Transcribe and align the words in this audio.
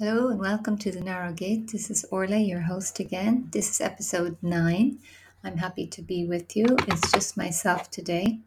Hello 0.00 0.26
and 0.26 0.40
welcome 0.40 0.76
to 0.78 0.90
the 0.90 1.00
Narrow 1.00 1.32
Gate. 1.32 1.70
This 1.70 1.88
is 1.88 2.04
Orla, 2.10 2.38
your 2.38 2.62
host 2.62 2.98
again. 2.98 3.48
This 3.52 3.70
is 3.70 3.80
episode 3.80 4.36
nine. 4.42 4.98
I'm 5.44 5.58
happy 5.58 5.86
to 5.86 6.02
be 6.02 6.26
with 6.26 6.56
you. 6.56 6.66
It's 6.88 7.12
just 7.12 7.36
myself 7.36 7.92
today. 7.92 8.40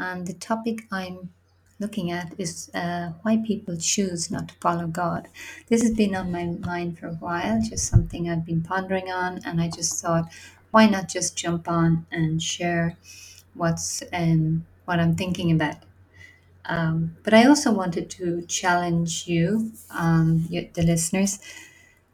And 0.00 0.26
the 0.26 0.32
topic 0.34 0.88
I'm 0.90 1.30
looking 1.78 2.10
at 2.10 2.34
is 2.38 2.72
uh, 2.74 3.10
why 3.22 3.40
people 3.46 3.76
choose 3.76 4.32
not 4.32 4.48
to 4.48 4.54
follow 4.60 4.88
God. 4.88 5.28
This 5.68 5.82
has 5.82 5.92
been 5.92 6.16
on 6.16 6.32
my 6.32 6.46
mind 6.46 6.98
for 6.98 7.06
a 7.06 7.14
while, 7.14 7.62
just 7.62 7.86
something 7.86 8.28
I've 8.28 8.44
been 8.44 8.62
pondering 8.62 9.12
on. 9.12 9.38
And 9.44 9.60
I 9.60 9.68
just 9.68 10.02
thought, 10.02 10.32
why 10.72 10.88
not 10.88 11.08
just 11.08 11.36
jump 11.36 11.68
on 11.68 12.04
and 12.10 12.42
share 12.42 12.96
what's 13.54 14.02
um, 14.12 14.66
what 14.86 14.98
I'm 14.98 15.14
thinking 15.14 15.52
about. 15.52 15.76
Um, 16.66 17.16
but 17.24 17.34
I 17.34 17.46
also 17.46 17.72
wanted 17.72 18.10
to 18.10 18.42
challenge 18.46 19.26
you, 19.28 19.72
um, 19.90 20.46
you 20.50 20.68
the 20.74 20.82
listeners, 20.82 21.40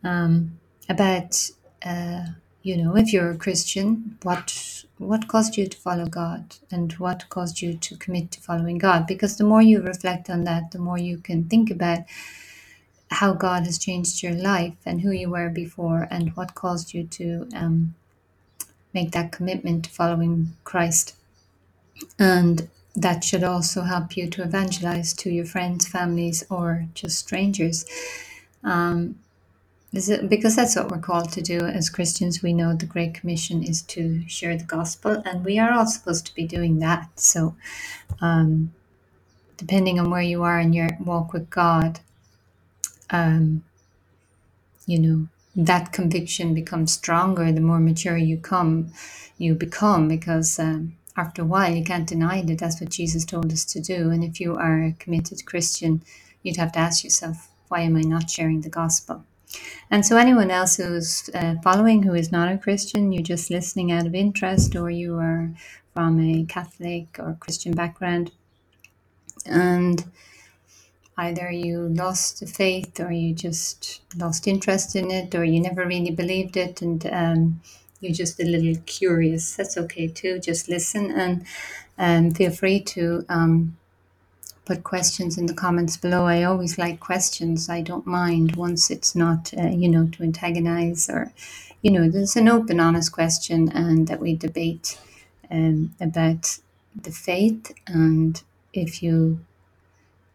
um, 0.05 0.59
about 0.89 1.51
uh, 1.85 2.27
you 2.63 2.77
know 2.77 2.97
if 2.97 3.13
you're 3.13 3.31
a 3.31 3.37
Christian, 3.39 4.19
what 4.23 4.85
what 4.99 5.29
caused 5.29 5.57
you 5.57 5.67
to 5.69 5.77
follow 5.77 6.07
God, 6.07 6.57
and 6.71 6.93
what 6.95 7.29
caused 7.31 7.63
you 7.63 7.75
to 7.77 7.97
commit 7.97 8.31
to 8.33 8.41
following 8.41 8.79
God? 8.79 9.07
Because 9.07 9.37
the 9.37 9.45
more 9.45 9.63
you 9.63 9.83
reflect 9.83 10.31
on 10.31 10.45
that, 10.45 10.73
the 10.73 10.79
more 10.81 10.99
you 10.99 11.19
can 11.19 11.45
think 11.45 11.71
about 11.71 12.01
how 13.11 13.35
God 13.35 13.65
has 13.65 13.79
changed 13.79 14.23
your 14.23 14.35
life 14.35 14.75
and 14.87 15.03
who 15.03 15.13
you 15.13 15.31
were 15.31 15.51
before, 15.51 16.09
and 16.11 16.37
what 16.37 16.55
caused 16.55 16.95
you 16.95 17.05
to 17.05 17.49
um, 17.55 17.95
make 18.95 19.13
that 19.13 19.33
commitment 19.33 19.85
to 19.87 19.91
following 19.91 20.55
Christ. 20.65 21.15
And 22.19 22.69
that 22.97 23.23
should 23.23 23.45
also 23.45 23.83
help 23.83 24.17
you 24.17 24.29
to 24.31 24.43
evangelize 24.43 25.13
to 25.15 25.31
your 25.31 25.45
friends, 25.45 25.87
families, 25.87 26.45
or 26.51 26.87
just 26.95 27.19
strangers. 27.19 27.85
Um, 28.65 29.19
is 29.93 30.09
it, 30.09 30.29
because 30.29 30.57
that's 30.57 30.77
what 30.77 30.91
we're 30.91 30.99
called 30.99 31.31
to 31.33 31.43
do 31.43 31.61
as 31.61 31.91
Christians. 31.91 32.43
We 32.43 32.53
know 32.53 32.75
the 32.75 32.87
Great 32.87 33.15
Commission 33.15 33.63
is 33.63 33.83
to 33.83 34.27
share 34.29 34.57
the 34.57 34.65
gospel, 34.65 35.23
and 35.25 35.45
we 35.45 35.59
are 35.59 35.73
all 35.73 35.87
supposed 35.87 36.27
to 36.27 36.35
be 36.35 36.47
doing 36.47 36.81
that. 36.81 37.21
So, 37.21 37.55
um, 38.21 38.75
depending 39.57 40.01
on 40.01 40.11
where 40.11 40.23
you 40.23 40.43
are 40.43 40.59
in 40.59 40.73
your 40.73 40.91
walk 41.01 41.33
with 41.33 41.49
God, 41.51 42.01
um, 43.11 43.63
you 44.87 44.99
know 44.99 45.29
that 45.55 45.93
conviction 45.93 46.55
becomes 46.55 46.93
stronger 46.93 47.51
the 47.51 47.61
more 47.61 47.81
mature 47.81 48.17
you 48.17 48.37
come 48.37 48.93
you 49.39 49.55
become 49.55 50.07
because 50.09 50.59
um, 50.59 50.96
after 51.17 51.43
a 51.43 51.47
while 51.47 51.75
you 51.75 51.85
can't 51.85 52.09
deny 52.09 52.43
that 52.43 52.59
that's 52.59 52.81
what 52.81 52.91
jesus 52.91 53.25
told 53.25 53.53
us 53.53 53.65
to 53.65 53.81
do. 53.81 54.11
And 54.11 54.25
if 54.25 54.41
you 54.41 54.57
are 54.57 54.83
a 54.85 54.93
committed 54.99 55.45
christian 55.47 56.03
you'd 56.43 56.57
have 56.59 56.73
to 56.73 56.79
ask 56.79 57.05
yourself 57.05 57.49
why 57.69 57.81
am 57.81 57.97
i 57.97 58.03
not 58.03 58.31
sharing 58.31 58.61
the 58.61 58.71
gospel? 58.71 59.25
And 59.91 60.05
so 60.07 60.17
anyone 60.17 60.51
else 60.51 60.77
who's 60.77 61.31
uh, 61.35 61.57
following 61.63 62.03
who 62.03 62.15
is 62.15 62.33
not 62.33 62.53
a 62.53 62.59
christian 62.59 63.13
you're 63.13 63.23
just 63.23 63.51
listening 63.51 63.93
out 63.93 64.07
of 64.07 64.15
interest 64.15 64.77
or 64.77 64.91
you 64.91 65.17
are 65.17 65.51
from 65.95 66.21
a 66.21 66.45
catholic 66.45 67.19
or 67.19 67.37
christian 67.41 67.73
background 67.73 68.33
and 69.47 70.05
either 71.19 71.51
you 71.51 71.89
lost 71.89 72.41
the 72.41 72.47
faith 72.47 73.01
or 73.01 73.11
you 73.11 73.35
just 73.35 74.03
lost 74.17 74.47
interest 74.47 74.95
in 74.95 75.11
it 75.11 75.35
or 75.35 75.45
you 75.45 75.61
never 75.61 75.87
really 75.87 76.11
believed 76.11 76.57
it 76.57 76.83
and 76.83 77.07
um, 77.07 77.61
you're 78.01 78.13
just 78.13 78.41
a 78.41 78.45
little 78.45 78.81
curious. 78.87 79.57
That's 79.57 79.77
okay 79.77 80.09
too. 80.09 80.39
Just 80.39 80.69
listen 80.69 81.11
and 81.11 81.47
um, 81.99 82.31
feel 82.33 82.51
free 82.51 82.81
to 82.81 83.25
um, 83.29 83.77
put 84.65 84.85
questions 84.85 85.39
in 85.39 85.47
the 85.47 85.55
comments 85.55 85.97
below. 85.97 86.27
I 86.27 86.43
always 86.43 86.79
like 86.79 87.01
questions. 87.01 87.69
I 87.69 87.81
don't 87.81 88.07
mind 88.07 88.57
once 88.57 88.91
it's 88.91 89.15
not 89.15 89.53
uh, 89.57 89.69
you 89.69 89.89
know 89.89 90.09
to 90.09 90.23
antagonize 90.23 91.09
or 91.09 91.33
you 91.83 91.91
know 91.91 92.09
there's 92.11 92.37
an 92.37 92.49
open 92.49 92.81
honest 92.81 93.13
question 93.13 93.71
and 93.71 94.09
that 94.09 94.21
we 94.21 94.37
debate 94.37 94.99
um, 95.51 95.95
about 96.01 96.59
the 97.01 97.13
faith. 97.13 97.73
And 97.87 98.43
if 98.73 99.03
you 99.03 99.41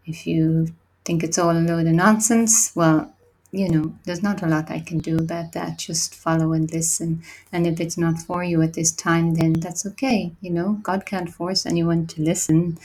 if 0.05 0.25
you 0.25 0.73
think 1.05 1.23
it's 1.23 1.37
all 1.37 1.51
a 1.51 1.59
load 1.59 1.87
of 1.87 1.93
nonsense, 1.93 2.71
well, 2.75 3.13
you 3.51 3.69
know, 3.69 3.93
there's 4.05 4.23
not 4.23 4.41
a 4.41 4.47
lot 4.47 4.71
I 4.71 4.79
can 4.79 4.99
do 4.99 5.17
about 5.17 5.51
that. 5.53 5.77
Just 5.79 6.15
follow 6.15 6.53
and 6.53 6.71
listen. 6.71 7.23
And 7.51 7.67
if 7.67 7.79
it's 7.79 7.97
not 7.97 8.19
for 8.19 8.43
you 8.43 8.61
at 8.61 8.73
this 8.73 8.91
time, 8.91 9.35
then 9.35 9.53
that's 9.53 9.85
okay. 9.85 10.31
You 10.41 10.51
know, 10.51 10.79
God 10.83 11.05
can't 11.05 11.29
force 11.33 11.65
anyone 11.65 12.07
to 12.07 12.21
listen 12.21 12.77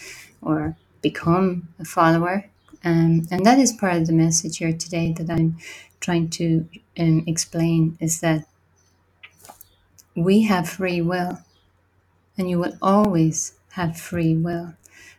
or 0.42 0.76
become 1.02 1.68
a 1.78 1.84
follower. 1.84 2.46
Um, 2.84 3.26
and 3.30 3.46
that 3.46 3.58
is 3.58 3.72
part 3.72 3.94
of 3.96 4.06
the 4.06 4.12
message 4.12 4.58
here 4.58 4.72
today 4.72 5.12
that 5.12 5.30
I'm 5.30 5.56
trying 6.00 6.30
to 6.30 6.68
um, 6.98 7.24
explain 7.26 7.96
is 8.00 8.20
that 8.20 8.46
we 10.16 10.42
have 10.42 10.68
free 10.68 11.00
will 11.00 11.38
and 12.38 12.50
you 12.50 12.58
will 12.58 12.76
always 12.82 13.54
have 13.72 13.98
free 13.98 14.36
will. 14.36 14.74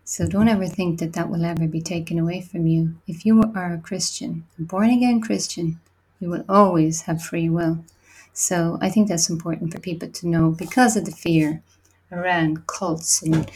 So 0.09 0.25
don't 0.25 0.47
ever 0.47 0.67
think 0.67 0.99
that 0.99 1.11
that 1.13 1.29
will 1.29 1.43
ever 1.43 1.67
be 1.67 1.81
taken 1.81 2.17
away 2.17 2.39
from 2.39 2.65
you. 2.65 2.95
If 3.07 3.25
you 3.25 3.43
are 3.53 3.73
a 3.73 3.77
Christian, 3.77 4.45
a 4.57 4.61
born 4.61 4.89
again 4.89 5.19
Christian, 5.19 5.81
you 6.21 6.29
will 6.29 6.45
always 6.47 7.01
have 7.01 7.21
free 7.21 7.49
will. 7.49 7.83
So 8.31 8.77
I 8.79 8.89
think 8.89 9.09
that's 9.09 9.29
important 9.29 9.73
for 9.73 9.81
people 9.81 10.07
to 10.07 10.27
know 10.29 10.51
because 10.51 10.95
of 10.95 11.03
the 11.03 11.11
fear 11.11 11.61
around 12.09 12.67
cults 12.67 13.21
and 13.21 13.51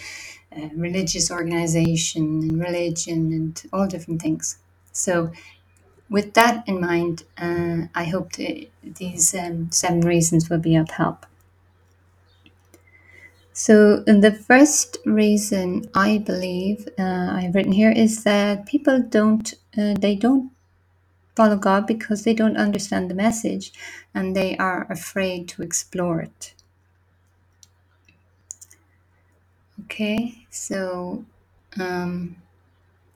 uh, 0.54 0.68
religious 0.76 1.32
organization 1.32 2.24
and 2.42 2.60
religion 2.60 3.32
and 3.32 3.64
all 3.72 3.88
different 3.88 4.22
things. 4.22 4.58
So 4.92 5.32
with 6.10 6.34
that 6.34 6.68
in 6.68 6.82
mind, 6.82 7.24
uh, 7.38 7.88
I 7.96 8.04
hope 8.04 8.34
that 8.34 8.68
these 8.84 9.34
um, 9.34 9.72
seven 9.72 10.02
reasons 10.02 10.50
will 10.50 10.60
be 10.60 10.76
of 10.76 10.90
help. 10.90 11.26
So, 13.54 14.00
the 14.02 14.32
first 14.32 14.98
reason 15.06 15.86
I 15.94 16.20
believe 16.20 16.88
uh, 16.98 17.04
I've 17.32 17.54
written 17.54 17.74
here 17.74 17.92
is 17.92 18.24
that 18.24 18.66
people 18.66 19.02
don't 19.02 19.54
uh, 19.78 19.94
they 19.96 20.16
don't 20.16 20.52
follow 21.36 21.58
God 21.58 21.88
because 21.88 22.24
they 22.24 22.34
don't 22.34 22.58
understand 22.58 23.10
the 23.10 23.16
message 23.16 23.74
and 24.14 24.36
they 24.36 24.58
are 24.58 24.88
afraid 24.90 25.48
to 25.50 25.64
explore 25.64 26.22
it. 26.22 26.54
Okay, 29.86 30.46
so 30.50 31.26
um, 31.80 32.38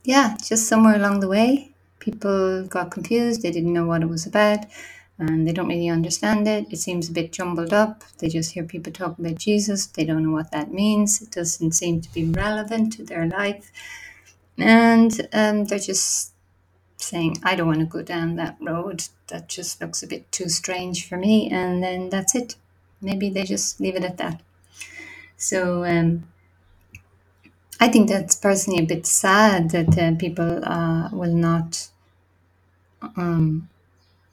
yeah, 0.03 0.37
just 0.43 0.67
somewhere 0.67 0.95
along 0.95 1.21
the 1.21 1.27
way, 1.29 1.71
people 1.99 2.65
got 2.67 2.91
confused. 2.91 3.41
They 3.41 3.51
didn't 3.51 3.73
know 3.73 3.85
what 3.85 4.01
it 4.03 4.09
was 4.09 4.25
about 4.25 4.65
and 5.17 5.47
they 5.47 5.53
don't 5.53 5.69
really 5.69 5.89
understand 5.89 6.47
it. 6.47 6.65
It 6.69 6.77
seems 6.77 7.09
a 7.09 7.13
bit 7.13 7.31
jumbled 7.31 7.73
up. 7.73 8.03
They 8.17 8.27
just 8.27 8.51
hear 8.51 8.63
people 8.63 8.91
talk 8.91 9.17
about 9.17 9.35
Jesus. 9.35 9.85
They 9.85 10.03
don't 10.03 10.23
know 10.23 10.31
what 10.31 10.51
that 10.51 10.73
means. 10.73 11.21
It 11.21 11.31
doesn't 11.31 11.71
seem 11.71 12.01
to 12.01 12.13
be 12.13 12.25
relevant 12.25 12.93
to 12.93 13.03
their 13.03 13.25
life. 13.25 13.71
And 14.57 15.27
um, 15.31 15.65
they're 15.65 15.79
just 15.79 16.33
saying, 16.97 17.37
I 17.43 17.55
don't 17.55 17.67
want 17.67 17.79
to 17.79 17.85
go 17.85 18.01
down 18.01 18.35
that 18.35 18.57
road. 18.59 19.05
That 19.27 19.47
just 19.47 19.79
looks 19.81 20.03
a 20.03 20.07
bit 20.07 20.31
too 20.31 20.49
strange 20.49 21.07
for 21.07 21.17
me. 21.17 21.49
And 21.49 21.81
then 21.81 22.09
that's 22.09 22.35
it. 22.35 22.55
Maybe 23.01 23.29
they 23.29 23.43
just 23.43 23.79
leave 23.79 23.95
it 23.95 24.03
at 24.03 24.17
that. 24.17 24.41
So 25.37 25.85
um, 25.85 26.27
I 27.79 27.87
think 27.87 28.09
that's 28.09 28.35
personally 28.35 28.83
a 28.83 28.87
bit 28.87 29.05
sad 29.05 29.71
that 29.71 29.97
uh, 29.97 30.15
people 30.15 30.63
uh, 30.63 31.09
will 31.11 31.33
not 31.33 31.89
um, 33.15 33.69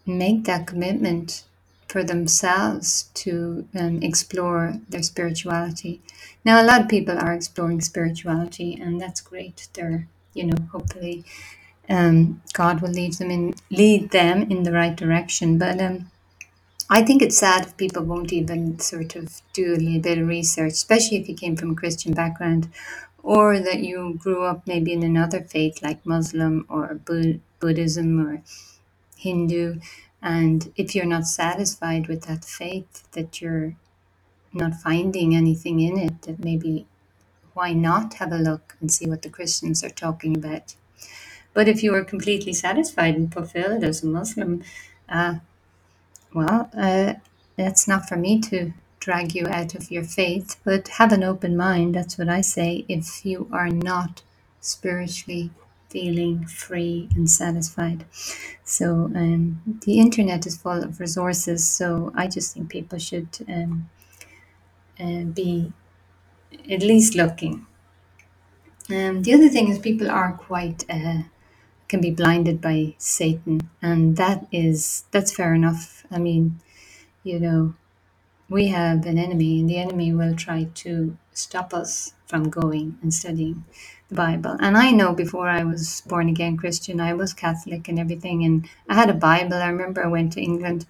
make 0.07 0.45
that 0.45 0.67
commitment 0.67 1.45
for 1.89 2.03
themselves 2.03 3.11
to 3.15 3.69
um, 3.79 4.03
explore 4.03 4.75
their 4.89 5.03
spirituality. 5.03 6.01
Now, 6.45 6.63
a 6.63 6.65
lot 6.65 6.81
of 6.81 6.89
people 6.89 7.19
are 7.19 7.35
exploring 7.35 7.83
spirituality, 7.83 8.79
and 8.81 9.01
that's 9.01 9.21
great. 9.21 9.69
They're, 9.75 10.09
you 10.33 10.45
know, 10.45 10.57
hopefully 10.73 11.25
um, 11.89 12.43
God 12.55 12.81
will 12.81 12.91
lead 12.91 13.15
them 13.15 13.31
in 13.31 13.55
lead 13.71 14.11
them 14.11 14.51
in 14.51 14.63
the 14.63 14.73
right 14.73 14.97
direction. 14.97 15.59
But 15.59 15.81
um, 15.81 16.11
I 16.89 17.03
think 17.03 17.23
it's 17.23 17.39
sad 17.39 17.67
if 17.67 17.77
people 17.77 18.05
won't 18.05 18.33
even 18.33 18.79
sort 18.79 19.17
of 19.17 19.43
do 19.53 19.75
a 19.75 19.77
little 19.77 20.01
bit 20.01 20.19
of 20.19 20.29
research, 20.29 20.73
especially 20.73 21.19
if 21.19 21.29
you 21.29 21.35
came 21.35 21.57
from 21.57 21.73
a 21.73 21.75
Christian 21.75 22.13
background, 22.13 22.69
or 23.23 23.61
that 23.61 23.81
you 23.81 24.19
grew 24.19 24.45
up 24.45 24.67
maybe 24.67 24.93
in 24.93 25.03
another 25.03 25.43
faith 25.43 25.83
like 25.83 26.05
Muslim 26.07 26.67
or 26.69 26.95
Bu- 26.95 27.41
Buddhism 27.61 28.21
or 28.27 28.43
Hindu. 29.23 29.81
And 30.23 30.73
if 30.77 30.95
you're 30.95 31.07
not 31.07 31.27
satisfied 31.27 32.09
with 32.09 32.25
that 32.27 32.45
faith, 32.45 33.05
that 33.13 33.41
you're 33.41 33.77
not 34.53 34.75
finding 34.75 35.35
anything 35.37 35.81
in 35.81 35.99
it, 35.99 36.23
that 36.23 36.45
maybe 36.45 36.87
why 37.55 37.73
not 37.73 38.15
have 38.15 38.33
a 38.33 38.39
look 38.39 38.77
and 38.81 38.93
see 38.93 39.09
what 39.09 39.23
the 39.23 39.31
Christians 39.31 39.85
are 39.85 39.91
talking 39.91 40.37
about? 40.37 40.77
But 41.55 41.69
if 41.69 41.83
you 41.83 41.95
are 41.95 42.05
completely 42.05 42.53
satisfied 42.55 43.17
and 43.17 43.33
fulfilled 43.33 43.85
as 43.85 44.03
a 44.03 44.07
Muslim, 44.07 44.65
uh, 45.09 45.37
well, 46.35 46.71
uh, 46.77 47.15
that's 47.57 47.89
not 47.89 48.09
for 48.09 48.17
me 48.17 48.41
to 48.43 48.73
drag 49.01 49.35
you 49.35 49.47
out 49.49 49.75
of 49.75 49.91
your 49.91 50.05
faith, 50.05 50.57
but 50.65 50.89
have 50.89 51.13
an 51.13 51.25
open 51.25 51.57
mind. 51.57 51.95
That's 51.95 52.19
what 52.19 52.29
I 52.29 52.41
say. 52.43 52.85
If 52.89 53.27
you 53.27 53.49
are 53.53 53.69
not 53.69 54.23
spiritually 54.61 55.51
feeling 55.93 56.47
free 56.47 57.09
and 57.15 57.29
satisfied. 57.29 58.05
So 58.65 59.11
um, 59.15 59.79
the 59.85 60.01
internet 60.01 60.47
is 60.47 60.57
full 60.57 60.83
of 60.83 60.99
resources. 60.99 61.69
So 61.69 62.13
I 62.15 62.27
just 62.27 62.55
think 62.55 62.71
people 62.71 62.99
should 62.99 63.29
um, 63.47 63.91
uh, 64.99 65.25
be 65.25 65.73
at 66.71 66.83
least 66.83 67.15
looking. 67.15 67.67
Um, 68.91 69.23
the 69.23 69.35
other 69.35 69.49
thing 69.49 69.69
is 69.69 69.79
people 69.79 70.11
are 70.11 70.33
quite 70.33 70.85
uh, 70.91 71.23
can 71.89 72.01
be 72.01 72.11
blinded 72.11 72.61
by 72.61 72.95
Satan, 72.99 73.61
and 73.83 74.17
that 74.17 74.47
is 74.51 75.05
that's 75.11 75.35
fair 75.35 75.55
enough. 75.55 76.05
I 76.11 76.19
mean, 76.19 76.59
you 77.23 77.39
know, 77.39 77.75
we 78.49 78.69
have 78.69 79.07
an 79.07 79.19
enemy, 79.19 79.61
and 79.61 79.69
the 79.69 79.79
enemy 79.79 80.13
will 80.13 80.35
try 80.35 80.69
to 80.75 81.17
stop 81.33 81.73
us 81.73 82.15
from 82.27 82.49
going 82.49 82.99
and 83.03 83.13
studying 83.13 83.65
Bible. 84.13 84.57
And 84.61 84.77
I 84.77 84.91
know 84.91 85.13
before 85.15 85.49
I 85.49 85.65
was 85.65 86.03
born 86.03 86.29
again 86.29 86.57
Christian, 86.57 87.01
I 87.01 87.15
was 87.15 87.33
Catholic 87.33 87.89
and 87.89 87.99
everything, 87.99 88.45
and 88.45 88.69
I 88.89 88.95
had 88.95 89.11
a 89.11 89.15
Bible. 89.15 89.55
I 89.55 89.69
remember 89.69 90.05
I 90.05 90.09
went 90.09 90.33
to 90.35 90.41
England, 90.41 90.87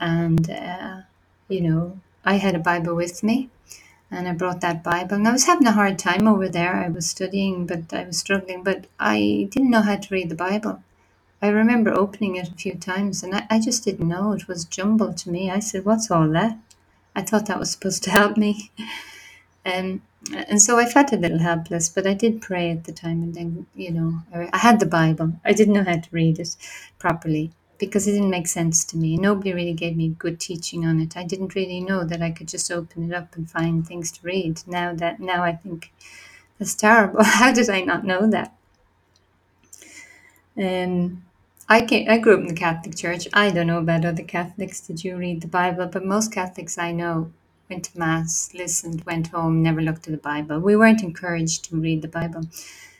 and 0.00 0.50
uh, 0.50 1.02
you 1.48 1.60
know, 1.60 2.00
I 2.24 2.34
had 2.36 2.54
a 2.54 2.60
Bible 2.70 2.94
with 2.94 3.22
me. 3.22 3.50
And 4.12 4.26
I 4.26 4.32
brought 4.32 4.60
that 4.62 4.82
Bible, 4.82 5.14
and 5.14 5.28
I 5.28 5.30
was 5.30 5.46
having 5.46 5.68
a 5.68 5.72
hard 5.72 5.96
time 5.96 6.26
over 6.26 6.48
there. 6.48 6.74
I 6.74 6.88
was 6.88 7.08
studying, 7.08 7.64
but 7.64 7.92
I 7.94 8.04
was 8.04 8.18
struggling, 8.18 8.64
but 8.64 8.86
I 8.98 9.46
didn't 9.52 9.70
know 9.70 9.82
how 9.82 9.96
to 9.96 10.14
read 10.14 10.30
the 10.30 10.34
Bible. 10.34 10.82
I 11.40 11.48
remember 11.48 11.92
opening 11.92 12.34
it 12.36 12.48
a 12.48 12.54
few 12.54 12.74
times, 12.74 13.22
and 13.22 13.34
I, 13.34 13.46
I 13.48 13.60
just 13.60 13.84
didn't 13.84 14.08
know. 14.08 14.32
It 14.32 14.48
was 14.48 14.64
jumbled 14.64 15.16
to 15.18 15.30
me. 15.30 15.50
I 15.50 15.60
said, 15.60 15.84
What's 15.84 16.10
all 16.10 16.28
that? 16.30 16.58
I 17.14 17.22
thought 17.22 17.46
that 17.46 17.58
was 17.58 17.70
supposed 17.70 18.02
to 18.04 18.10
help 18.10 18.36
me. 18.36 18.70
Um, 19.62 20.00
and 20.32 20.60
so 20.62 20.78
I 20.78 20.84
felt 20.86 21.12
a 21.12 21.16
little 21.16 21.38
helpless, 21.38 21.88
but 21.88 22.06
I 22.06 22.14
did 22.14 22.40
pray 22.40 22.70
at 22.70 22.84
the 22.84 22.92
time. 22.92 23.22
And 23.22 23.34
then, 23.34 23.66
you 23.74 23.90
know, 23.90 24.22
I, 24.52 24.56
had 24.56 24.80
the 24.80 24.86
Bible. 24.86 25.32
I 25.44 25.52
didn't 25.52 25.74
know 25.74 25.84
how 25.84 25.96
to 25.96 26.08
read 26.10 26.38
it 26.38 26.56
properly 26.98 27.52
because 27.78 28.06
it 28.06 28.12
didn't 28.12 28.30
make 28.30 28.46
sense 28.46 28.84
to 28.86 28.96
me. 28.96 29.16
Nobody 29.16 29.52
really 29.52 29.72
gave 29.72 29.96
me 29.96 30.08
good 30.18 30.38
teaching 30.38 30.86
on 30.86 31.00
it. 31.00 31.16
I 31.16 31.24
didn't 31.24 31.54
really 31.54 31.80
know 31.80 32.04
that 32.04 32.22
I 32.22 32.30
could 32.30 32.48
just 32.48 32.70
open 32.70 33.10
it 33.10 33.14
up 33.14 33.34
and 33.34 33.50
find 33.50 33.86
things 33.86 34.12
to 34.12 34.20
read. 34.22 34.62
Now 34.66 34.94
that 34.94 35.18
now 35.18 35.42
I 35.42 35.52
think 35.52 35.90
that's 36.58 36.74
terrible. 36.74 37.24
How 37.24 37.52
did 37.52 37.70
I 37.70 37.80
not 37.80 38.04
know 38.04 38.28
that? 38.30 38.54
Um, 40.56 41.24
I 41.68 41.82
came, 41.82 42.10
I 42.10 42.18
grew 42.18 42.34
up 42.34 42.40
in 42.40 42.48
the 42.48 42.54
Catholic 42.54 42.96
Church. 42.96 43.26
I 43.32 43.50
don't 43.50 43.68
know 43.68 43.78
about 43.78 44.04
other 44.04 44.24
Catholics. 44.24 44.80
Did 44.80 45.02
you 45.02 45.16
read 45.16 45.40
the 45.40 45.48
Bible? 45.48 45.86
But 45.86 46.04
most 46.04 46.32
Catholics 46.32 46.76
I 46.76 46.92
know 46.92 47.32
went 47.70 47.84
to 47.84 47.98
mass, 47.98 48.50
listened, 48.52 49.04
went 49.04 49.28
home, 49.28 49.62
never 49.62 49.80
looked 49.80 50.06
at 50.08 50.12
the 50.12 50.18
Bible. 50.18 50.58
We 50.58 50.76
weren't 50.76 51.02
encouraged 51.02 51.66
to 51.66 51.76
read 51.80 52.02
the 52.02 52.08
Bible. 52.08 52.42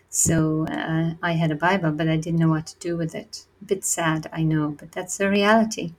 So 0.09 0.67
uh, 0.67 1.15
I 1.23 1.33
had 1.33 1.51
a 1.51 1.57
Bible, 1.57 1.91
but 1.93 2.09
I 2.09 2.17
didn't 2.17 2.41
know 2.41 2.49
what 2.49 2.67
to 2.69 2.79
do 2.79 2.97
with 2.97 3.15
it. 3.15 3.45
A 3.61 3.65
bit 3.65 3.85
sad, 3.85 4.31
I 4.33 4.43
know, 4.43 4.77
but 4.79 4.93
that's 4.93 5.19
the 5.19 5.29
reality. 5.29 5.93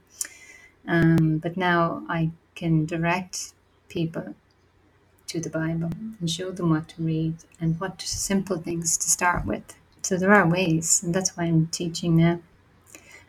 Um, 0.88 1.38
but 1.38 1.56
now 1.56 2.02
I 2.08 2.30
can 2.54 2.86
direct 2.86 3.52
people 3.88 4.34
to 5.28 5.40
the 5.40 5.50
Bible 5.50 5.90
and 6.20 6.30
show 6.30 6.50
them 6.50 6.70
what 6.70 6.88
to 6.88 7.02
read 7.02 7.36
and 7.60 7.78
what 7.80 8.02
simple 8.02 8.58
things 8.58 8.96
to 8.98 9.10
start 9.10 9.46
with. 9.46 9.74
So 10.02 10.16
there 10.16 10.32
are 10.32 10.46
ways, 10.46 11.02
and 11.02 11.14
that's 11.14 11.36
why 11.36 11.44
I'm 11.44 11.68
teaching 11.68 12.16
now. 12.16 12.40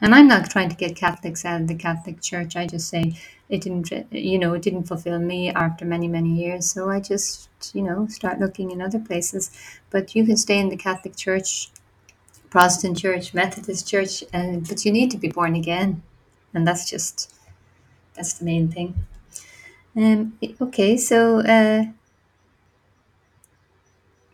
And 0.04 0.14
I'm 0.14 0.28
not 0.28 0.50
trying 0.50 0.68
to 0.68 0.76
get 0.76 0.98
Catholics 0.98 1.46
out 1.46 1.62
of 1.62 1.68
the 1.70 1.76
Catholic 1.76 2.20
Church. 2.20 2.58
I 2.58 2.68
just 2.68 2.90
say 2.90 3.18
it 3.48 3.62
didn't, 3.62 3.90
you 4.12 4.38
know, 4.38 4.54
it 4.54 4.62
didn't 4.62 4.84
fulfill 4.84 5.18
me 5.18 5.50
after 5.50 5.86
many, 5.86 6.10
many 6.10 6.32
years. 6.32 6.70
So 6.70 6.90
I 6.90 7.00
just, 7.00 7.48
you 7.74 7.84
know, 7.84 8.08
start 8.08 8.38
looking 8.38 8.72
in 8.72 8.82
other 8.82 9.00
places. 9.00 9.50
But 9.92 10.14
you 10.14 10.26
can 10.26 10.36
stay 10.36 10.60
in 10.60 10.68
the 10.68 10.76
Catholic 10.76 11.16
Church, 11.16 11.72
Protestant 12.50 12.98
Church, 12.98 13.34
Methodist 13.34 13.88
Church, 13.88 14.26
and 14.34 14.68
but 14.68 14.84
you 14.84 14.92
need 14.92 15.10
to 15.12 15.18
be 15.18 15.30
born 15.30 15.56
again, 15.56 16.04
and 16.54 16.68
that's 16.68 16.90
just 16.90 17.34
that's 18.14 18.34
the 18.34 18.44
main 18.44 18.68
thing. 18.68 19.06
Um, 19.96 20.38
okay, 20.60 20.98
so 20.98 21.40
uh, 21.40 21.86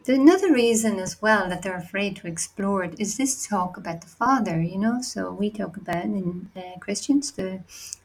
another 0.09 0.53
reason 0.53 0.99
as 0.99 1.21
well 1.21 1.49
that 1.49 1.63
they're 1.63 1.77
afraid 1.77 2.17
to 2.17 2.27
explore 2.27 2.83
it 2.83 2.99
is 2.99 3.17
this 3.17 3.47
talk 3.47 3.77
about 3.77 4.01
the 4.01 4.07
Father, 4.07 4.61
you 4.61 4.77
know. 4.77 5.01
So 5.01 5.31
we 5.31 5.49
talk 5.51 5.77
about 5.77 6.05
in 6.05 6.49
uh, 6.55 6.79
Christians 6.79 7.31
the, 7.33 7.61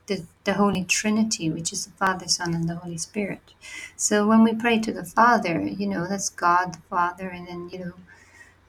the 0.06 0.24
the 0.44 0.54
Holy 0.54 0.84
Trinity, 0.84 1.50
which 1.50 1.72
is 1.72 1.86
the 1.86 1.92
Father, 1.92 2.28
Son, 2.28 2.54
and 2.54 2.68
the 2.68 2.76
Holy 2.76 2.98
Spirit. 2.98 3.54
So 3.96 4.26
when 4.28 4.44
we 4.44 4.54
pray 4.54 4.78
to 4.80 4.92
the 4.92 5.04
Father, 5.04 5.60
you 5.62 5.86
know, 5.88 6.06
that's 6.08 6.30
God 6.30 6.74
the 6.74 6.82
Father, 6.90 7.28
and 7.30 7.48
then 7.48 7.70
you 7.72 7.80
know 7.80 7.92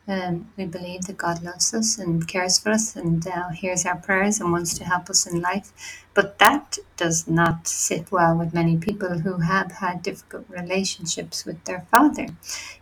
um, 0.07 0.51
we 0.55 0.65
believe 0.65 1.03
that 1.03 1.17
God 1.17 1.41
loves 1.43 1.73
us 1.73 1.97
and 1.97 2.27
cares 2.27 2.59
for 2.59 2.69
us 2.69 2.95
and 2.95 3.25
uh, 3.27 3.49
hears 3.49 3.85
our 3.85 3.95
prayers 3.95 4.39
and 4.39 4.51
wants 4.51 4.77
to 4.77 4.83
help 4.83 5.09
us 5.09 5.25
in 5.25 5.41
life. 5.41 5.71
But 6.13 6.39
that 6.39 6.77
does 6.95 7.27
not 7.27 7.67
sit 7.67 8.11
well 8.11 8.37
with 8.37 8.53
many 8.53 8.77
people 8.77 9.19
who 9.19 9.37
have 9.39 9.71
had 9.73 10.03
difficult 10.03 10.45
relationships 10.49 11.45
with 11.45 11.63
their 11.65 11.87
father. 11.91 12.27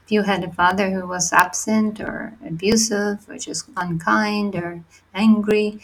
If 0.05 0.11
you 0.11 0.23
had 0.23 0.43
a 0.43 0.51
father 0.51 0.91
who 0.91 1.07
was 1.07 1.31
absent 1.31 1.99
or 2.01 2.33
abusive 2.45 3.27
or 3.29 3.37
just 3.37 3.69
unkind 3.77 4.55
or 4.55 4.83
angry, 5.13 5.79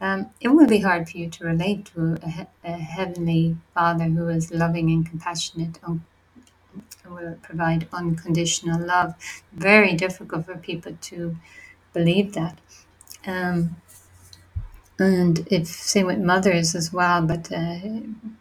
um, 0.00 0.30
it 0.40 0.48
will 0.48 0.66
be 0.66 0.80
hard 0.80 1.08
for 1.08 1.18
you 1.18 1.28
to 1.30 1.44
relate 1.44 1.84
to 1.94 2.18
a, 2.22 2.46
a 2.64 2.72
heavenly 2.72 3.56
father 3.74 4.04
who 4.04 4.28
is 4.28 4.50
loving 4.50 4.90
and 4.90 5.06
compassionate, 5.08 5.78
will 7.14 7.36
provide 7.42 7.88
unconditional 7.92 8.80
love. 8.84 9.14
Very 9.52 9.94
difficult 9.94 10.46
for 10.46 10.56
people 10.56 10.96
to 11.02 11.36
believe 11.92 12.32
that. 12.34 12.58
Um, 13.26 13.76
and 14.98 15.46
if 15.50 15.66
same 15.66 16.06
with 16.06 16.18
mothers 16.18 16.74
as 16.74 16.92
well, 16.92 17.22
but 17.22 17.50
uh, 17.50 17.78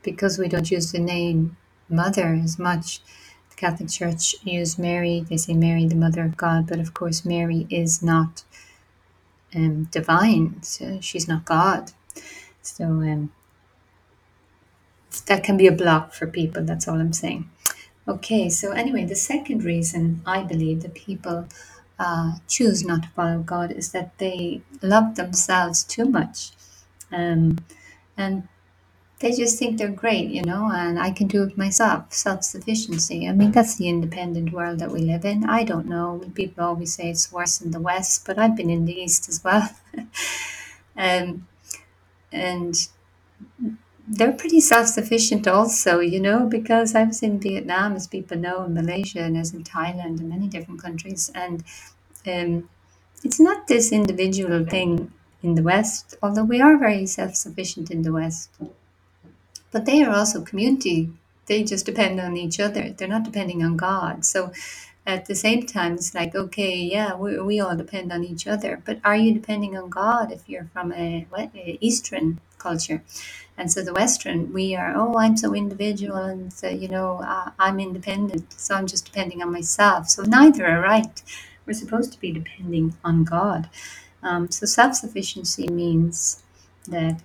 because 0.04 0.38
we 0.38 0.50
don't 0.50 0.70
use 0.70 0.92
the 0.92 1.00
name 1.00 1.56
mother 1.88 2.40
as 2.44 2.60
much, 2.60 3.02
the 3.50 3.56
Catholic 3.56 3.90
Church 3.90 4.36
use 4.44 4.78
Mary. 4.78 5.26
They 5.30 5.38
say 5.38 5.54
Mary, 5.54 5.88
the 5.88 5.96
Mother 5.96 6.24
of 6.26 6.38
God, 6.38 6.68
but 6.68 6.80
of 6.80 6.94
course 6.94 7.26
Mary 7.26 7.66
is 7.70 8.04
not 8.04 8.44
um, 9.56 9.86
divine. 9.86 10.62
So 10.64 11.00
she's 11.02 11.28
not 11.28 11.46
God. 11.46 11.92
So 12.62 12.86
um, 12.86 13.32
that 15.28 15.44
can 15.44 15.58
be 15.58 15.68
a 15.68 15.72
block 15.72 16.14
for 16.14 16.28
people. 16.28 16.64
That's 16.64 16.88
all 16.88 17.00
I'm 17.00 17.14
saying. 17.14 17.50
Okay, 18.10 18.50
so 18.50 18.72
anyway, 18.72 19.06
the 19.06 19.16
second 19.16 19.64
reason 19.64 20.24
I 20.26 20.42
believe 20.42 20.82
that 20.82 20.96
people 20.96 21.48
uh, 22.00 22.38
choose 22.48 22.84
not 22.84 23.04
to 23.04 23.10
follow 23.10 23.38
God 23.38 23.72
is 23.72 23.92
that 23.92 24.18
they 24.18 24.62
love 24.82 25.14
themselves 25.14 25.84
too 25.84 26.06
much. 26.06 26.50
Um, 27.12 27.60
and 28.18 28.48
they 29.20 29.32
just 29.32 29.60
think 29.60 29.78
they're 29.78 29.90
great, 29.90 30.32
you 30.32 30.42
know, 30.42 30.72
and 30.74 30.98
I 31.00 31.12
can 31.12 31.28
do 31.28 31.44
it 31.44 31.56
myself, 31.56 32.12
self 32.12 32.44
sufficiency. 32.44 33.28
I 33.28 33.32
mean, 33.32 33.52
that's 33.52 33.76
the 33.76 33.88
independent 33.88 34.54
world 34.54 34.80
that 34.80 34.90
we 34.90 35.02
live 35.02 35.24
in. 35.24 35.44
I 35.44 35.64
don't 35.64 35.86
know. 35.86 36.24
People 36.34 36.64
always 36.64 36.96
say 36.96 37.12
it's 37.12 37.32
worse 37.32 37.62
in 37.62 37.70
the 37.70 37.80
West, 37.80 38.26
but 38.26 38.40
I've 38.40 38.56
been 38.58 38.72
in 38.72 38.86
the 38.86 39.00
East 39.00 39.30
as 39.30 39.44
well. 39.44 39.70
um, 40.98 41.46
and 42.32 42.76
they're 44.10 44.32
pretty 44.32 44.60
self-sufficient 44.60 45.48
also, 45.48 46.00
you 46.00 46.20
know, 46.20 46.48
because 46.48 46.96
I 46.96 47.04
was 47.04 47.22
in 47.22 47.40
Vietnam, 47.40 47.96
as 47.96 48.08
people 48.08 48.38
know, 48.38 48.64
in 48.64 48.74
Malaysia, 48.74 49.20
and 49.20 49.38
as 49.38 49.54
in 49.54 49.64
Thailand, 49.64 50.20
and 50.20 50.30
many 50.30 50.48
different 50.48 50.82
countries, 50.82 51.32
and 51.36 51.64
um, 52.26 52.68
it's 53.24 53.40
not 53.40 53.68
this 53.68 53.92
individual 53.92 54.66
thing 54.66 55.12
in 55.44 55.54
the 55.56 55.62
West, 55.62 56.16
although 56.24 56.44
we 56.44 56.60
are 56.60 56.78
very 56.78 57.06
self-sufficient 57.06 57.92
in 57.92 58.02
the 58.02 58.12
West, 58.12 58.50
but 59.72 59.86
they 59.86 60.04
are 60.04 60.14
also 60.14 60.42
community. 60.42 61.12
They 61.46 61.64
just 61.64 61.86
depend 61.86 62.20
on 62.20 62.36
each 62.36 62.60
other. 62.60 62.90
They're 62.90 63.08
not 63.08 63.24
depending 63.24 63.64
on 63.64 63.78
God. 63.78 64.26
So 64.26 64.52
at 65.06 65.26
the 65.26 65.36
same 65.36 65.66
time, 65.66 65.94
it's 65.94 66.14
like, 66.14 66.36
okay, 66.36 66.76
yeah, 66.76 67.16
we, 67.16 67.40
we 67.40 67.60
all 67.60 67.76
depend 67.76 68.12
on 68.12 68.24
each 68.24 68.48
other, 68.48 68.82
but 68.86 69.00
are 69.04 69.16
you 69.16 69.34
depending 69.34 69.78
on 69.78 69.90
God 69.90 70.32
if 70.32 70.48
you're 70.50 70.70
from 70.74 70.92
a, 70.94 71.28
what, 71.30 71.52
a 71.56 71.78
Eastern 71.80 72.40
culture? 72.60 73.04
And 73.58 73.72
so 73.72 73.84
the 73.84 73.94
Western, 73.94 74.54
we 74.54 74.76
are, 74.76 74.94
oh, 74.96 75.18
I'm 75.18 75.38
so 75.38 75.56
individual 75.56 76.18
and, 76.18 76.54
so, 76.54 76.70
you 76.70 76.90
know, 76.90 77.22
uh, 77.24 77.52
I'm 77.60 77.80
independent, 77.80 78.54
so 78.54 78.76
I'm 78.76 78.88
just 78.88 79.06
depending 79.06 79.42
on 79.44 79.52
myself. 79.52 80.10
So 80.10 80.24
neither 80.24 80.68
are 80.68 80.82
right. 80.82 81.24
We're 81.66 81.74
supposed 81.74 82.14
to 82.14 82.20
be 82.22 82.32
depending 82.32 82.96
on 83.06 83.26
God. 83.26 83.70
Um, 84.24 84.52
so 84.52 84.66
self 84.68 84.96
sufficiency 84.96 85.68
means 85.70 86.44
that 86.88 87.22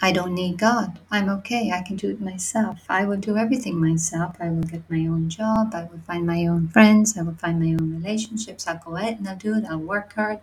I 0.00 0.12
don't 0.12 0.34
need 0.34 0.58
God. 0.58 1.00
I'm 1.10 1.28
okay. 1.30 1.72
I 1.72 1.82
can 1.82 1.96
do 1.96 2.10
it 2.10 2.20
myself. 2.20 2.80
I 2.88 3.04
will 3.06 3.16
do 3.18 3.36
everything 3.36 3.80
myself. 3.80 4.36
I 4.40 4.50
will 4.50 4.62
get 4.62 4.88
my 4.90 5.06
own 5.08 5.28
job. 5.30 5.74
I 5.74 5.84
will 5.84 6.00
find 6.06 6.26
my 6.26 6.46
own 6.46 6.68
friends. 6.68 7.18
I 7.18 7.22
will 7.22 7.34
find 7.34 7.60
my 7.60 7.72
own 7.72 7.94
relationships. 7.96 8.68
I'll 8.68 8.78
go 8.84 8.96
out 8.96 9.18
and 9.18 9.28
I'll 9.28 9.36
do 9.36 9.56
it. 9.56 9.64
I'll 9.68 9.78
work 9.80 10.14
hard. 10.14 10.40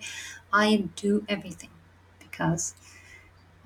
I 0.54 0.90
do 0.98 1.26
everything 1.30 1.70
because 2.20 2.76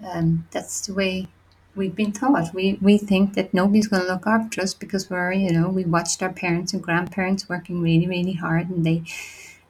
um, 0.06 0.48
that's 0.52 0.88
the 0.88 0.94
way 0.94 1.28
we've 1.76 1.96
been 1.96 2.12
taught. 2.12 2.54
We 2.54 2.78
we 2.82 2.98
think 2.98 3.34
that 3.36 3.54
nobody's 3.54 3.88
going 3.88 4.04
to 4.04 4.12
look 4.14 4.28
after 4.28 4.62
us 4.62 4.74
because 4.74 5.10
we're 5.10 5.34
you 5.34 5.52
know 5.52 5.70
we 5.70 5.86
watched 5.86 6.22
our 6.24 6.34
parents 6.34 6.74
and 6.74 6.82
grandparents 6.82 7.50
working 7.50 7.82
really 7.82 8.08
really 8.08 8.34
hard 8.34 8.70
and 8.70 8.86
they 8.86 9.04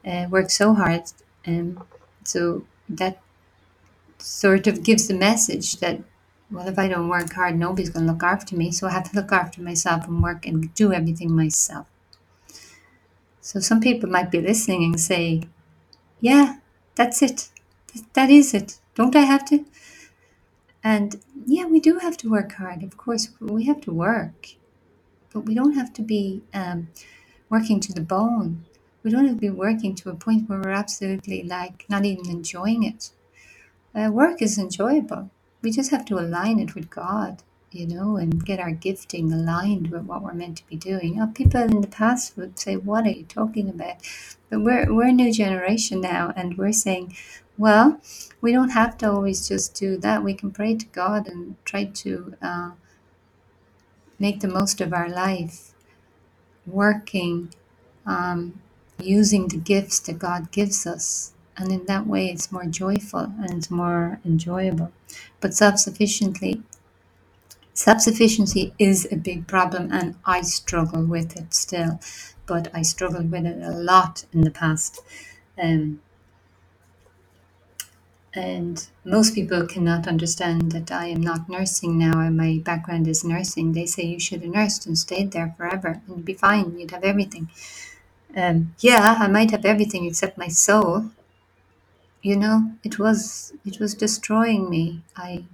uh, 0.06 0.26
work 0.30 0.50
so 0.50 0.74
hard. 0.74 1.02
Um, 1.46 1.82
so 2.24 2.64
that 2.88 3.20
sort 4.18 4.66
of 4.66 4.82
gives 4.82 5.08
the 5.08 5.14
message 5.14 5.76
that, 5.76 6.00
well, 6.50 6.68
if 6.68 6.78
I 6.78 6.88
don't 6.88 7.08
work 7.08 7.32
hard, 7.32 7.58
nobody's 7.58 7.90
going 7.90 8.06
to 8.06 8.12
look 8.12 8.22
after 8.22 8.56
me. 8.56 8.70
So 8.70 8.86
I 8.86 8.90
have 8.90 9.10
to 9.10 9.16
look 9.16 9.32
after 9.32 9.60
myself 9.62 10.06
and 10.06 10.22
work 10.22 10.46
and 10.46 10.72
do 10.74 10.92
everything 10.92 11.34
myself. 11.34 11.86
So 13.40 13.60
some 13.60 13.80
people 13.80 14.08
might 14.08 14.30
be 14.30 14.40
listening 14.40 14.84
and 14.84 15.00
say, 15.00 15.42
yeah, 16.20 16.58
that's 16.94 17.22
it. 17.22 17.48
That 18.12 18.30
is 18.30 18.54
it. 18.54 18.78
Don't 18.94 19.16
I 19.16 19.20
have 19.20 19.44
to? 19.46 19.64
And 20.82 21.20
yeah, 21.46 21.66
we 21.66 21.80
do 21.80 21.98
have 21.98 22.16
to 22.18 22.30
work 22.30 22.52
hard. 22.52 22.82
Of 22.82 22.96
course, 22.96 23.28
we 23.38 23.64
have 23.64 23.80
to 23.82 23.92
work, 23.92 24.48
but 25.32 25.40
we 25.40 25.54
don't 25.54 25.74
have 25.74 25.92
to 25.94 26.02
be 26.02 26.42
um, 26.54 26.88
working 27.48 27.80
to 27.80 27.92
the 27.92 28.00
bone. 28.00 28.64
We 29.02 29.10
don't 29.10 29.26
have 29.26 29.36
to 29.36 29.40
be 29.40 29.50
working 29.50 29.94
to 29.96 30.10
a 30.10 30.14
point 30.14 30.48
where 30.48 30.58
we're 30.58 30.70
absolutely 30.70 31.42
like 31.42 31.84
not 31.88 32.04
even 32.04 32.30
enjoying 32.30 32.82
it. 32.82 33.10
Uh, 33.94 34.10
work 34.10 34.40
is 34.40 34.58
enjoyable. 34.58 35.30
We 35.62 35.70
just 35.70 35.90
have 35.90 36.04
to 36.06 36.18
align 36.18 36.58
it 36.58 36.74
with 36.74 36.88
God, 36.88 37.42
you 37.70 37.86
know, 37.86 38.16
and 38.16 38.44
get 38.44 38.60
our 38.60 38.70
gifting 38.70 39.32
aligned 39.32 39.90
with 39.90 40.04
what 40.04 40.22
we're 40.22 40.32
meant 40.32 40.58
to 40.58 40.66
be 40.66 40.76
doing. 40.76 41.16
Now, 41.16 41.26
people 41.26 41.60
in 41.60 41.80
the 41.82 41.88
past 41.88 42.36
would 42.36 42.58
say, 42.58 42.76
"What 42.76 43.06
are 43.06 43.10
you 43.10 43.24
talking 43.24 43.68
about?" 43.68 43.96
But 44.48 44.62
we're 44.62 44.92
we're 44.94 45.08
a 45.08 45.12
new 45.12 45.32
generation 45.32 46.00
now, 46.00 46.32
and 46.36 46.56
we're 46.56 46.72
saying, 46.72 47.16
"Well, 47.60 48.00
we 48.40 48.52
don't 48.52 48.70
have 48.80 48.96
to 48.98 49.10
always 49.12 49.48
just 49.48 49.74
do 49.74 49.90
that. 49.98 50.24
We 50.24 50.34
can 50.34 50.50
pray 50.50 50.74
to 50.76 50.86
God 50.86 51.28
and 51.28 51.56
try 51.64 51.84
to 52.02 52.34
uh, 52.42 52.70
make 54.18 54.40
the 54.40 54.48
most 54.48 54.80
of 54.80 54.92
our 54.92 55.08
life, 55.08 55.74
working." 56.66 57.54
Um, 58.06 58.60
using 59.02 59.48
the 59.48 59.56
gifts 59.56 59.98
that 60.00 60.18
God 60.18 60.50
gives 60.52 60.86
us. 60.86 61.32
And 61.56 61.72
in 61.72 61.84
that 61.86 62.06
way, 62.06 62.26
it's 62.28 62.52
more 62.52 62.64
joyful 62.64 63.32
and 63.38 63.50
it's 63.52 63.70
more 63.70 64.20
enjoyable. 64.24 64.92
But 65.40 65.54
self 65.54 65.78
sufficiently, 65.78 66.62
self 67.74 68.00
sufficiency 68.00 68.74
is 68.78 69.06
a 69.10 69.16
big 69.16 69.46
problem, 69.46 69.90
and 69.92 70.16
I 70.24 70.42
struggle 70.42 71.04
with 71.04 71.36
it 71.36 71.52
still. 71.54 72.00
But 72.46 72.68
I 72.74 72.82
struggled 72.82 73.30
with 73.30 73.46
it 73.46 73.62
a 73.62 73.70
lot 73.70 74.24
in 74.32 74.42
the 74.42 74.50
past. 74.50 75.00
Um, 75.62 76.00
and 78.34 78.86
most 79.04 79.34
people 79.34 79.66
cannot 79.66 80.06
understand 80.06 80.72
that 80.72 80.92
I 80.92 81.06
am 81.06 81.20
not 81.20 81.48
nursing 81.48 81.98
now 81.98 82.20
and 82.20 82.36
my 82.36 82.60
background 82.64 83.08
is 83.08 83.24
nursing. 83.24 83.72
They 83.72 83.86
say 83.86 84.04
you 84.04 84.20
should 84.20 84.42
have 84.42 84.52
nursed 84.54 84.86
and 84.86 84.96
stayed 84.96 85.32
there 85.32 85.54
forever 85.56 86.00
and 86.06 86.16
you'd 86.16 86.24
be 86.24 86.34
fine, 86.34 86.78
you'd 86.78 86.92
have 86.92 87.04
everything. 87.04 87.50
Um, 88.36 88.74
yeah, 88.80 89.16
I 89.18 89.28
might 89.28 89.50
have 89.50 89.64
everything 89.64 90.06
except 90.06 90.38
my 90.38 90.48
soul. 90.48 91.10
You 92.22 92.36
know, 92.36 92.72
it 92.84 92.98
was 92.98 93.52
it 93.64 93.80
was 93.80 93.94
destroying 93.94 94.68
me. 94.70 95.02
I 95.16 95.44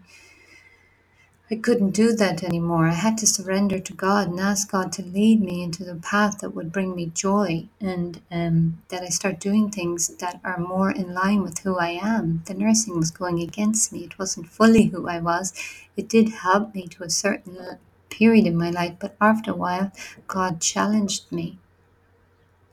I 1.51 1.57
couldn't 1.57 1.91
do 1.93 2.13
that 2.15 2.43
anymore. 2.43 2.89
I 2.89 2.95
had 2.95 3.19
to 3.19 3.27
surrender 3.27 3.79
to 3.79 3.93
God 3.93 4.29
and 4.29 4.41
ask 4.41 4.71
God 4.73 4.93
to 4.93 5.03
lead 5.03 5.43
me 5.43 5.63
into 5.63 5.85
the 5.85 5.97
path 5.97 6.39
that 6.41 6.55
would 6.57 6.73
bring 6.73 6.97
me 6.97 7.13
joy 7.15 7.69
and 7.81 8.21
um, 8.33 8.83
that 8.89 9.03
I 9.03 9.11
start 9.11 9.41
doing 9.41 9.71
things 9.71 10.09
that 10.19 10.41
are 10.45 10.59
more 10.59 10.91
in 10.91 11.15
line 11.15 11.43
with 11.43 11.59
who 11.61 11.79
I 11.79 11.91
am. 12.03 12.43
The 12.47 12.55
nursing 12.55 12.97
was 12.99 13.13
going 13.13 13.41
against 13.41 13.93
me. 13.93 14.05
It 14.05 14.19
wasn't 14.19 14.49
fully 14.49 14.87
who 14.87 15.09
I 15.09 15.21
was. 15.21 15.55
It 15.97 16.09
did 16.09 16.31
help 16.31 16.75
me 16.75 16.89
to 16.89 17.05
a 17.05 17.11
certain 17.11 17.79
period 18.11 18.47
in 18.47 18.57
my 18.57 18.71
life, 18.71 18.95
but 18.99 19.17
after 19.21 19.53
a 19.53 19.57
while, 19.57 19.93
God 20.29 20.61
challenged 20.61 21.31
me 21.33 21.59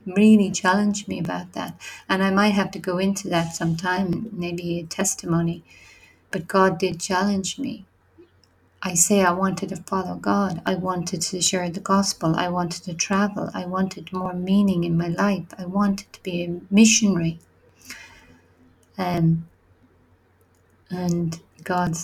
really 0.06 0.52
challenged 0.52 1.08
me 1.08 1.20
about 1.20 1.54
that. 1.54 1.80
And 2.10 2.24
I 2.24 2.32
might 2.32 2.50
have 2.56 2.72
to 2.72 2.80
go 2.80 2.98
into 2.98 3.30
that 3.30 3.56
sometime, 3.56 4.30
maybe 4.34 4.80
a 4.80 4.84
testimony. 4.86 5.64
But 6.32 6.48
God 6.48 6.80
did 6.80 7.00
challenge 7.00 7.60
me. 7.60 7.86
I 8.86 8.96
say 8.96 9.22
I 9.24 9.32
wanted 9.32 9.70
to 9.70 9.78
follow 9.78 10.16
God. 10.16 10.62
I 10.66 10.76
wanted 10.76 11.22
to 11.22 11.42
share 11.42 11.70
the 11.70 11.80
gospel. 11.80 12.36
I 12.36 12.50
wanted 12.50 12.84
to 12.84 12.94
travel. 12.94 13.50
I 13.54 13.66
wanted 13.66 14.12
more 14.12 14.34
meaning 14.34 14.84
in 14.84 14.98
my 14.98 15.08
life. 15.08 15.46
I 15.58 15.66
wanted 15.66 16.12
to 16.12 16.22
be 16.22 16.44
a 16.44 16.60
missionary. 16.70 17.40
Um, 18.98 19.48
and 20.92 21.40
God 21.64 21.96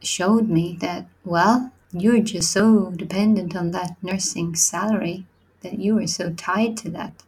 showed 0.00 0.48
me 0.48 0.78
that, 0.80 1.08
well, 1.24 1.72
you're 1.92 2.20
just 2.20 2.52
so 2.52 2.92
dependent 2.92 3.56
on 3.56 3.72
that 3.72 3.96
nursing 4.00 4.54
salary 4.54 5.26
that 5.62 5.80
you 5.80 5.98
are 5.98 6.06
so 6.06 6.32
tied 6.32 6.76
to 6.78 6.90
that 6.90 7.24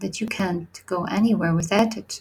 that 0.00 0.20
you 0.20 0.26
can't 0.26 0.82
go 0.86 1.04
anywhere 1.04 1.54
without 1.54 1.96
it. 1.96 2.20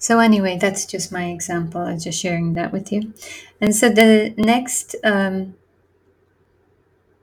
So 0.00 0.18
anyway, 0.18 0.56
that's 0.58 0.86
just 0.86 1.12
my 1.12 1.26
example. 1.26 1.82
I'm 1.82 2.00
just 2.00 2.18
sharing 2.18 2.54
that 2.54 2.72
with 2.72 2.90
you. 2.90 3.12
And 3.60 3.76
so 3.76 3.90
the 3.90 4.34
next, 4.38 4.96
um, 5.04 5.54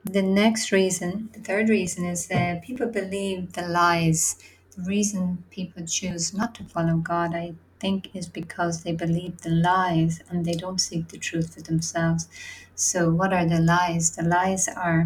the 0.04 0.22
next 0.22 0.70
reason, 0.70 1.28
the 1.32 1.40
third 1.40 1.68
reason 1.68 2.04
is 2.04 2.28
that 2.28 2.62
people 2.62 2.86
believe 2.86 3.54
the 3.54 3.66
lies. 3.66 4.36
The 4.76 4.82
reason 4.84 5.42
people 5.50 5.84
choose 5.86 6.32
not 6.32 6.54
to 6.54 6.64
follow 6.64 6.98
God, 6.98 7.34
I 7.34 7.54
think, 7.80 8.14
is 8.14 8.28
because 8.28 8.84
they 8.84 8.92
believe 8.92 9.42
the 9.42 9.50
lies 9.50 10.22
and 10.30 10.44
they 10.44 10.54
don't 10.54 10.80
seek 10.80 11.08
the 11.08 11.18
truth 11.18 11.54
for 11.54 11.62
themselves. 11.62 12.28
So 12.76 13.10
what 13.10 13.32
are 13.32 13.44
the 13.44 13.60
lies? 13.60 14.12
The 14.14 14.22
lies 14.22 14.68
are 14.68 15.04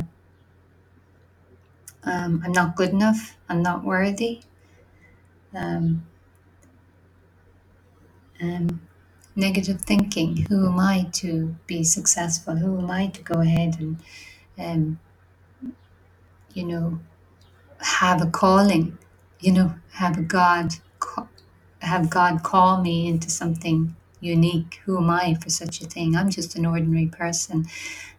um, 2.05 2.43
I'm 2.45 2.52
not 2.52 2.76
good 2.76 2.91
enough. 2.91 3.38
I'm 3.49 3.62
not 3.62 3.83
worthy. 3.83 4.43
Um, 5.55 6.07
um, 8.43 8.81
negative 9.37 9.81
thinking. 9.83 10.47
Who 10.49 10.67
am 10.67 10.79
I 10.79 11.09
to 11.15 11.55
be 11.67 11.85
successful? 11.85 12.57
Who 12.57 12.79
am 12.79 12.91
I 12.91 13.07
to 13.09 13.23
go 13.23 13.41
ahead 13.41 13.79
and, 13.79 13.97
um, 14.59 15.01
you 16.53 16.65
know, 16.65 17.01
have 17.81 18.21
a 18.23 18.27
calling? 18.27 18.99
You 19.41 19.53
know, 19.53 19.75
have 19.93 20.19
a 20.19 20.23
God, 20.23 20.75
have 21.81 22.11
God 22.11 22.43
call 22.43 22.83
me 22.83 23.09
into 23.09 23.31
something 23.31 23.97
unique. 24.21 24.81
Who 24.85 24.99
am 24.99 25.11
I 25.11 25.35
for 25.35 25.51
such 25.51 25.81
a 25.81 25.87
thing? 25.87 26.17
I'm 26.17 26.31
just 26.31 26.57
an 26.57 26.67
ordinary 26.67 27.07
person. 27.07 27.67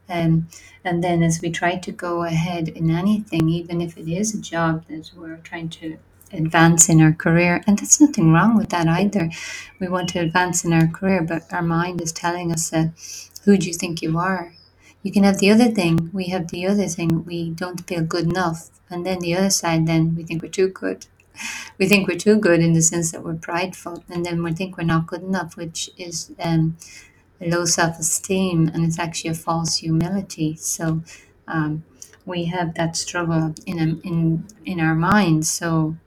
Um, 0.09 0.49
and 0.83 1.03
then 1.03 1.23
as 1.23 1.41
we 1.41 1.49
try 1.49 1.77
to 1.77 1.91
go 1.91 2.23
ahead 2.23 2.67
in 2.67 2.91
anything, 2.91 3.47
even 3.49 3.79
if 3.79 3.97
it 3.97 4.11
is 4.11 4.35
a 4.35 4.41
job 4.41 4.85
that 4.87 5.11
we're 5.15 5.37
trying 5.37 5.69
to 5.69 5.97
advance 6.33 6.89
in 6.89 7.01
our 7.01 7.13
career, 7.13 7.63
and 7.67 7.79
there's 7.79 8.01
nothing 8.01 8.33
wrong 8.33 8.57
with 8.57 8.69
that 8.69 8.87
either. 8.87 9.31
We 9.79 9.89
want 9.89 10.09
to 10.11 10.19
advance 10.19 10.65
in 10.65 10.73
our 10.73 10.87
career, 10.87 11.23
but 11.23 11.53
our 11.53 11.63
mind 11.63 12.01
is 12.01 12.13
telling 12.13 12.51
us 12.51 12.71
that 12.71 12.91
who 13.45 13.57
do 13.57 13.67
you 13.67 13.73
think 13.75 14.01
you 14.01 14.17
are? 14.19 14.53
You 15.03 15.11
can 15.11 15.23
have 15.23 15.39
the 15.39 15.51
other 15.51 15.69
thing. 15.71 16.09
We 16.13 16.25
have 16.27 16.49
the 16.49 16.67
other 16.67 16.87
thing. 16.87 17.25
We 17.25 17.51
don't 17.51 17.87
feel 17.87 18.03
good 18.03 18.25
enough. 18.25 18.69
And 18.89 19.05
then 19.05 19.19
the 19.19 19.35
other 19.35 19.51
side, 19.51 19.87
then 19.87 20.15
we 20.15 20.23
think 20.23 20.43
we're 20.43 20.49
too 20.49 20.69
good. 20.69 21.07
We 21.79 21.87
think 21.87 22.07
we're 22.07 22.17
too 22.19 22.37
good 22.37 22.61
in 22.61 22.73
the 22.73 22.81
sense 22.83 23.11
that 23.11 23.23
we're 23.23 23.35
prideful. 23.35 24.03
And 24.09 24.25
then 24.25 24.43
we 24.43 24.53
think 24.53 24.77
we're 24.77 24.85
not 24.85 25.07
good 25.07 25.23
enough, 25.23 25.57
which 25.57 25.89
is 25.97 26.31
um, 26.39 26.77
low 27.41 27.65
self 27.65 27.99
esteem 27.99 28.69
and 28.73 28.85
it's 28.85 28.99
actually 28.99 29.31
a 29.31 29.35
false 29.35 29.77
humility. 29.77 30.55
So 30.57 31.03
um, 31.47 31.83
we 32.25 32.45
have 32.45 32.75
that 32.75 32.95
struggle 32.97 33.55
in, 33.65 33.79
in, 34.03 34.47
in 34.65 34.79
our 34.79 34.95
minds. 34.95 35.51
So 35.51 35.97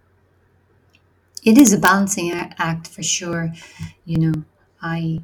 it 1.46 1.56
is 1.56 1.72
a 1.72 1.78
balancing 1.78 2.32
act 2.32 2.88
for 2.88 3.04
sure. 3.04 3.52
You 4.04 4.18
know, 4.18 4.44
I 4.82 5.20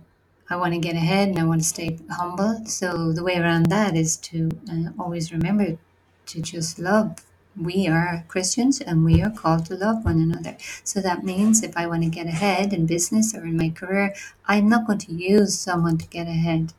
I 0.49 0.57
want 0.57 0.73
to 0.73 0.79
get 0.79 0.95
ahead 0.95 1.29
and 1.29 1.39
I 1.39 1.45
want 1.45 1.63
to 1.63 1.67
stay 1.67 1.99
humble. 2.11 2.65
So 2.67 3.13
the 3.13 3.25
way 3.25 3.37
around 3.39 3.67
that 3.67 3.97
is 3.97 4.17
to 4.29 4.51
uh, 4.71 4.91
always 4.99 5.33
remember 5.33 5.79
to 6.27 6.41
just 6.41 6.79
love. 6.79 7.25
We 7.61 7.89
are 7.89 8.25
Christians 8.29 8.81
and 8.81 9.05
we 9.05 9.21
are 9.21 9.31
called 9.31 9.67
to 9.67 9.75
love 9.75 10.05
one 10.05 10.21
another. 10.21 10.57
So 10.85 11.01
that 11.01 11.25
means 11.25 11.63
if 11.63 11.77
I 11.77 11.87
want 11.87 12.05
to 12.05 12.09
get 12.09 12.27
ahead 12.27 12.73
in 12.73 12.87
business 12.87 13.35
or 13.35 13.45
in 13.45 13.57
my 13.57 13.71
career, 13.71 14.15
I'm 14.47 14.69
not 14.69 14.87
going 14.87 15.01
to 15.01 15.13
use 15.13 15.59
someone 15.59 15.99
to 15.99 16.07
get 16.07 16.29
ahead. 16.29 16.73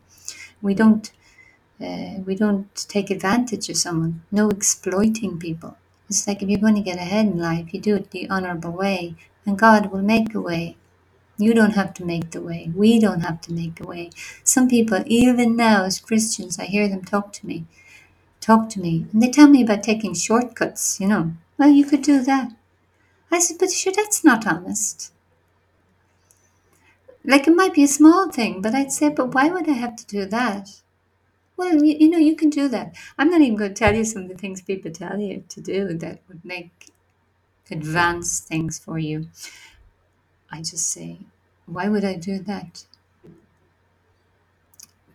We 0.62 0.74
don't 0.74 1.12
uh, 1.82 2.20
we 2.26 2.36
don't 2.36 2.74
take 2.88 3.10
advantage 3.10 3.68
of 3.70 3.76
someone. 3.76 4.22
No 4.32 4.50
exploiting 4.50 5.38
people. 5.38 5.76
It's 6.08 6.28
like 6.28 6.42
if 6.42 6.50
you're 6.50 6.62
going 6.62 6.76
to 6.76 6.90
get 6.92 6.98
ahead 6.98 7.26
in 7.26 7.40
life, 7.40 7.74
you 7.74 7.82
do 7.82 7.96
it 7.96 8.12
the 8.12 8.30
honorable 8.30 8.72
way, 8.72 9.16
and 9.46 9.58
God 9.60 9.92
will 9.92 10.02
make 10.04 10.36
a 10.36 10.42
way. 10.42 10.78
You 11.38 11.54
don't 11.54 11.72
have 11.76 11.94
to 11.96 12.06
make 12.06 12.32
the 12.32 12.42
way. 12.42 12.72
We 12.76 13.00
don't 13.00 13.22
have 13.22 13.42
to 13.42 13.54
make 13.54 13.80
a 13.82 13.88
way. 13.88 14.12
Some 14.44 14.70
people, 14.70 15.04
even 15.08 15.56
now 15.58 15.86
as 15.86 16.00
Christians, 16.00 16.60
I 16.60 16.66
hear 16.66 16.88
them 16.88 17.04
talk 17.06 17.34
to 17.34 17.48
me, 17.48 17.66
talk 18.42 18.70
to 18.72 18.82
me, 18.82 19.08
and 19.14 19.22
they 19.24 19.32
tell 19.32 19.50
me 19.50 19.64
about 19.64 19.84
taking 19.84 20.14
shortcuts, 20.16 21.00
you 21.02 21.08
know. 21.08 21.34
Well, 21.58 21.70
you 21.70 21.86
could 21.86 22.04
do 22.04 22.22
that. 22.24 22.54
I 23.32 23.40
said, 23.40 23.58
but 23.60 23.72
sure, 23.72 23.94
that's 23.96 24.24
not 24.24 24.48
honest. 24.48 25.12
Like 27.26 27.48
it 27.48 27.56
might 27.56 27.74
be 27.74 27.84
a 27.84 27.88
small 27.90 28.32
thing, 28.32 28.62
but 28.62 28.76
I'd 28.76 28.92
say, 28.92 29.10
but 29.10 29.34
why 29.34 29.50
would 29.50 29.70
I 29.70 29.74
have 29.74 29.96
to 29.98 30.06
do 30.08 30.26
that? 30.28 30.82
Well, 31.58 31.84
you, 31.84 31.98
you 32.00 32.10
know, 32.10 32.20
you 32.20 32.36
can 32.36 32.50
do 32.50 32.68
that. 32.70 32.96
I'm 33.18 33.30
not 33.32 33.42
even 33.42 33.58
going 33.58 33.74
to 33.74 33.80
tell 33.80 33.96
you 33.96 34.06
some 34.06 34.24
of 34.24 34.30
the 34.30 34.36
things 34.36 34.62
people 34.62 34.92
tell 34.92 35.20
you 35.20 35.44
to 35.50 35.62
do 35.62 35.94
that 36.00 36.22
would 36.30 36.46
make 36.46 36.92
advance 37.72 38.40
things 38.40 38.80
for 38.80 39.00
you. 39.00 39.28
I 40.52 40.60
just 40.60 40.88
say, 40.88 41.20
why 41.66 41.90
would 41.90 42.04
I 42.06 42.16
do 42.16 42.40
that? 42.40 42.86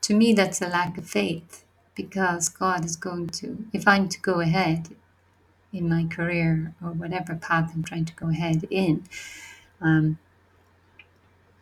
To 0.02 0.14
me, 0.14 0.32
that's 0.32 0.62
a 0.62 0.68
lack 0.68 0.96
of 0.98 1.06
faith 1.08 1.64
because 1.94 2.48
God 2.48 2.84
is 2.84 2.96
going 2.96 3.28
to, 3.28 3.66
if 3.72 3.86
I'm 3.86 4.08
to 4.08 4.20
go 4.20 4.40
ahead 4.40 4.88
in 5.72 5.88
my 5.88 6.04
career 6.06 6.74
or 6.82 6.90
whatever 6.90 7.34
path 7.34 7.72
I'm 7.74 7.84
trying 7.84 8.06
to 8.06 8.14
go 8.14 8.28
ahead 8.28 8.66
in, 8.70 9.04
um, 9.80 10.18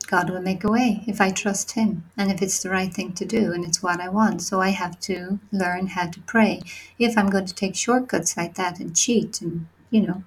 God 0.06 0.30
will 0.30 0.40
make 0.40 0.62
a 0.62 0.70
way 0.70 1.02
if 1.06 1.20
I 1.20 1.30
trust 1.30 1.72
Him 1.72 2.04
and 2.16 2.30
if 2.30 2.40
it's 2.40 2.62
the 2.62 2.70
right 2.70 2.92
thing 2.92 3.12
to 3.14 3.24
do 3.24 3.52
and 3.52 3.64
it's 3.64 3.82
what 3.82 4.00
I 4.00 4.08
want. 4.08 4.40
So 4.42 4.60
I 4.60 4.70
have 4.70 5.00
to 5.00 5.40
learn 5.50 5.88
how 5.88 6.06
to 6.06 6.20
pray. 6.20 6.62
If 6.98 7.18
I'm 7.18 7.28
going 7.28 7.46
to 7.46 7.54
take 7.54 7.74
shortcuts 7.74 8.36
like 8.36 8.54
that 8.54 8.78
and 8.78 8.96
cheat, 8.96 9.40
and 9.40 9.66
you 9.90 10.06
know, 10.06 10.22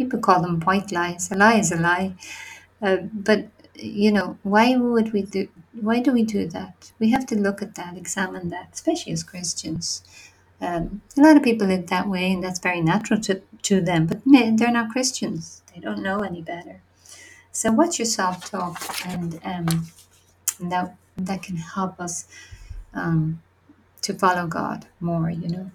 people 0.00 0.20
call 0.20 0.40
them 0.42 0.60
white 0.60 0.90
lies, 0.92 1.30
a 1.30 1.36
lie 1.36 1.58
is 1.58 1.72
a 1.72 1.76
lie. 1.76 2.14
Uh, 2.82 2.98
but 3.28 3.48
you 3.74 4.12
know, 4.12 4.38
why 4.42 4.76
would 4.76 5.12
we 5.12 5.22
do? 5.22 5.48
Why 5.88 6.00
do 6.00 6.12
we 6.12 6.24
do 6.24 6.46
that? 6.48 6.92
We 6.98 7.10
have 7.10 7.26
to 7.26 7.36
look 7.46 7.62
at 7.62 7.74
that, 7.76 7.96
examine 7.96 8.48
that, 8.50 8.68
especially 8.72 9.12
as 9.12 9.22
Christians. 9.22 10.02
Um, 10.60 11.00
a 11.16 11.22
lot 11.22 11.36
of 11.36 11.42
people 11.42 11.66
live 11.68 11.86
that 11.86 12.08
way, 12.08 12.32
and 12.32 12.42
that's 12.44 12.58
very 12.60 12.80
natural 12.82 13.20
to, 13.22 13.40
to 13.62 13.80
them. 13.80 14.06
But 14.06 14.20
they're 14.26 14.72
not 14.72 14.90
Christians; 14.90 15.62
they 15.74 15.80
don't 15.80 16.02
know 16.02 16.20
any 16.20 16.42
better. 16.42 16.82
So, 17.52 17.72
what's 17.72 17.98
your 17.98 18.06
self 18.06 18.50
talk, 18.50 18.78
and 19.06 19.40
um, 19.44 19.86
that 20.60 20.96
that 21.16 21.42
can 21.42 21.56
help 21.56 22.00
us 22.00 22.26
um, 22.94 23.42
to 24.02 24.14
follow 24.14 24.46
God 24.46 24.86
more. 25.00 25.30
You 25.30 25.48
know. 25.48 25.70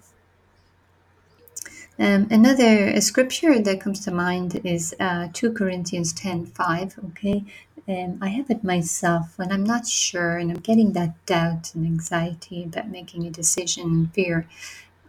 Um, 1.98 2.28
another 2.30 3.00
scripture 3.00 3.58
that 3.60 3.80
comes 3.80 4.00
to 4.04 4.10
mind 4.10 4.60
is 4.64 4.94
uh, 5.00 5.28
2 5.32 5.52
Corinthians 5.52 6.12
ten 6.12 6.44
five. 6.46 6.98
Okay. 7.10 7.44
Um, 7.88 8.18
I 8.20 8.28
have 8.30 8.50
it 8.50 8.64
myself 8.64 9.38
when 9.38 9.52
I'm 9.52 9.62
not 9.64 9.86
sure 9.86 10.36
and 10.38 10.50
I'm 10.50 10.58
getting 10.58 10.92
that 10.92 11.24
doubt 11.24 11.72
and 11.74 11.86
anxiety 11.86 12.64
about 12.64 12.88
making 12.90 13.24
a 13.26 13.30
decision 13.30 13.84
and 13.84 14.12
fear. 14.12 14.48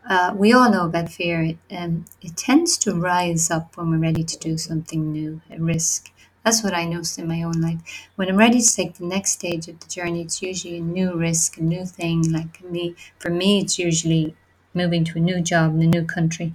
Uh, 0.08 0.34
we 0.36 0.54
all 0.54 0.72
know 0.72 0.86
about 0.86 1.10
fear. 1.10 1.42
It, 1.42 1.58
um, 1.72 2.06
it 2.22 2.38
tends 2.38 2.78
to 2.80 2.94
rise 2.96 3.52
up 3.52 3.76
when 3.76 3.90
we're 3.90 3.98
ready 3.98 4.24
to 4.24 4.38
do 4.38 4.58
something 4.58 5.12
new, 5.12 5.42
a 5.52 5.60
risk. 5.60 6.12
That's 6.46 6.64
what 6.64 6.74
I 6.74 6.86
noticed 6.86 7.20
in 7.20 7.28
my 7.28 7.44
own 7.44 7.60
life. 7.62 7.80
When 8.16 8.30
I'm 8.30 8.38
ready 8.38 8.62
to 8.62 8.76
take 8.76 8.96
the 8.96 9.06
next 9.06 9.32
stage 9.34 9.68
of 9.68 9.80
the 9.82 9.88
journey, 9.88 10.22
it's 10.22 10.42
usually 10.42 10.78
a 10.78 10.82
new 10.82 11.16
risk, 11.16 11.58
a 11.58 11.64
new 11.64 11.86
thing. 11.86 12.32
Like 12.32 12.64
me, 12.64 12.96
for 13.20 13.30
me, 13.30 13.60
it's 13.60 13.78
usually 13.78 14.36
moving 14.78 15.04
to 15.06 15.18
a 15.18 15.22
new 15.22 15.42
job 15.42 15.76
in 15.76 15.82
a 15.82 15.88
new 15.88 16.06
country, 16.06 16.54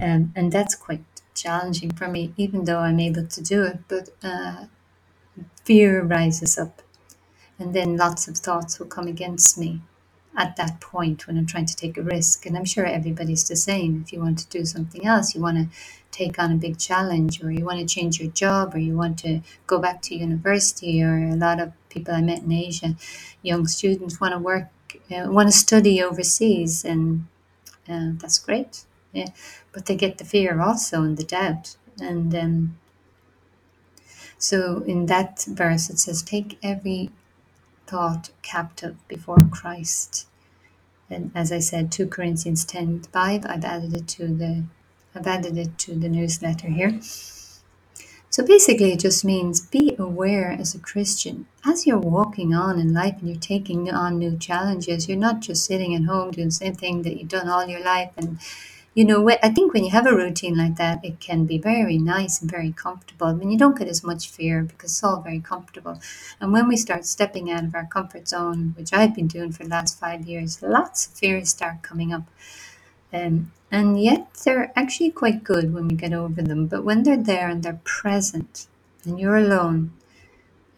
um, 0.00 0.32
and 0.36 0.52
that's 0.52 0.74
quite 0.74 1.04
challenging 1.34 1.90
for 1.98 2.08
me, 2.08 2.32
even 2.36 2.64
though 2.64 2.80
I'm 2.86 3.00
able 3.00 3.26
to 3.26 3.40
do 3.42 3.64
it. 3.64 3.78
But 3.88 4.10
uh, 4.22 4.66
fear 5.64 6.02
rises 6.02 6.58
up, 6.58 6.82
and 7.58 7.74
then 7.74 7.96
lots 7.96 8.28
of 8.28 8.36
thoughts 8.36 8.78
will 8.78 8.86
come 8.96 9.08
against 9.08 9.58
me 9.58 9.80
at 10.36 10.56
that 10.56 10.80
point 10.80 11.26
when 11.26 11.38
I'm 11.38 11.46
trying 11.46 11.66
to 11.66 11.76
take 11.76 11.96
a 11.96 12.02
risk. 12.02 12.46
And 12.46 12.56
I'm 12.56 12.66
sure 12.66 12.86
everybody's 12.86 13.48
the 13.48 13.56
same. 13.56 14.02
If 14.04 14.12
you 14.12 14.20
want 14.20 14.38
to 14.40 14.48
do 14.58 14.64
something 14.66 15.06
else, 15.06 15.34
you 15.34 15.40
want 15.40 15.56
to 15.56 15.66
take 16.10 16.38
on 16.38 16.52
a 16.52 16.56
big 16.56 16.78
challenge, 16.78 17.42
or 17.42 17.50
you 17.50 17.64
want 17.64 17.80
to 17.80 17.94
change 17.94 18.20
your 18.20 18.30
job, 18.32 18.74
or 18.74 18.78
you 18.78 18.96
want 18.96 19.18
to 19.18 19.40
go 19.66 19.78
back 19.78 20.02
to 20.02 20.14
university, 20.14 21.02
or 21.02 21.16
a 21.28 21.36
lot 21.36 21.60
of 21.60 21.72
people 21.88 22.14
I 22.14 22.20
met 22.20 22.42
in 22.42 22.52
Asia, 22.52 22.96
young 23.42 23.66
students 23.66 24.20
want 24.20 24.32
to 24.34 24.38
work, 24.38 24.68
uh, 25.10 25.26
want 25.30 25.48
to 25.48 25.56
study 25.56 26.02
overseas, 26.02 26.84
and 26.84 27.26
uh, 27.88 28.10
that's 28.14 28.38
great. 28.38 28.84
Yeah, 29.12 29.28
but 29.72 29.86
they 29.86 29.96
get 29.96 30.18
the 30.18 30.24
fear 30.24 30.60
also 30.60 31.02
and 31.02 31.16
the 31.16 31.24
doubt. 31.24 31.76
And 32.00 32.34
um, 32.34 32.78
so 34.38 34.82
in 34.86 35.06
that 35.06 35.44
verse, 35.48 35.88
it 35.88 35.98
says, 35.98 36.22
Take 36.22 36.58
every 36.62 37.10
thought 37.86 38.30
captive 38.42 38.96
before 39.08 39.38
Christ 39.50 40.26
and 41.08 41.30
as 41.34 41.52
I 41.52 41.60
said, 41.60 41.92
2 41.92 42.08
Corinthians 42.08 42.64
10 42.64 43.02
5, 43.12 43.46
I've 43.46 43.64
added 43.64 43.96
it 43.96 44.08
to 44.08 44.26
the 44.26 44.64
I've 45.14 45.26
added 45.26 45.56
it 45.56 45.78
to 45.78 45.94
the 45.94 46.08
newsletter 46.08 46.68
here. 46.68 47.00
So 48.36 48.44
basically 48.44 48.92
it 48.92 49.00
just 49.00 49.24
means 49.24 49.62
be 49.62 49.96
aware 49.98 50.50
as 50.50 50.74
a 50.74 50.78
Christian. 50.78 51.46
As 51.64 51.86
you're 51.86 51.96
walking 51.96 52.52
on 52.52 52.78
in 52.78 52.92
life 52.92 53.14
and 53.18 53.30
you're 53.30 53.40
taking 53.40 53.90
on 53.90 54.18
new 54.18 54.36
challenges, 54.36 55.08
you're 55.08 55.16
not 55.16 55.40
just 55.40 55.64
sitting 55.64 55.94
at 55.94 56.04
home 56.04 56.32
doing 56.32 56.48
the 56.48 56.52
same 56.52 56.74
thing 56.74 57.00
that 57.00 57.16
you've 57.16 57.30
done 57.30 57.48
all 57.48 57.66
your 57.66 57.82
life 57.82 58.10
and 58.18 58.38
you 58.92 59.06
know, 59.06 59.26
I 59.42 59.48
think 59.48 59.72
when 59.72 59.84
you 59.84 59.90
have 59.90 60.06
a 60.06 60.14
routine 60.14 60.54
like 60.54 60.76
that, 60.76 61.02
it 61.02 61.18
can 61.18 61.46
be 61.46 61.56
very 61.56 61.96
nice 61.96 62.42
and 62.42 62.50
very 62.50 62.72
comfortable. 62.72 63.28
I 63.28 63.32
mean, 63.32 63.50
you 63.50 63.58
don't 63.58 63.78
get 63.78 63.88
as 63.88 64.04
much 64.04 64.28
fear 64.28 64.62
because 64.62 64.90
it's 64.90 65.04
all 65.04 65.22
very 65.22 65.40
comfortable. 65.40 65.98
And 66.38 66.52
when 66.52 66.68
we 66.68 66.76
start 66.76 67.06
stepping 67.06 67.50
out 67.50 67.64
of 67.64 67.74
our 67.74 67.86
comfort 67.86 68.28
zone, 68.28 68.74
which 68.76 68.92
I've 68.92 69.14
been 69.14 69.28
doing 69.28 69.52
for 69.52 69.64
the 69.64 69.70
last 69.70 69.98
five 69.98 70.26
years, 70.26 70.62
lots 70.62 71.06
of 71.06 71.14
fears 71.14 71.48
start 71.48 71.80
coming 71.80 72.12
up. 72.12 72.24
Um, 73.16 73.52
and 73.70 74.00
yet 74.00 74.34
they're 74.44 74.72
actually 74.76 75.10
quite 75.10 75.42
good 75.42 75.74
when 75.74 75.88
we 75.88 75.96
get 75.96 76.12
over 76.12 76.42
them. 76.42 76.66
But 76.66 76.84
when 76.84 77.02
they're 77.02 77.16
there 77.16 77.48
and 77.48 77.62
they're 77.62 77.80
present 77.84 78.66
and 79.04 79.18
you're 79.18 79.36
alone 79.36 79.92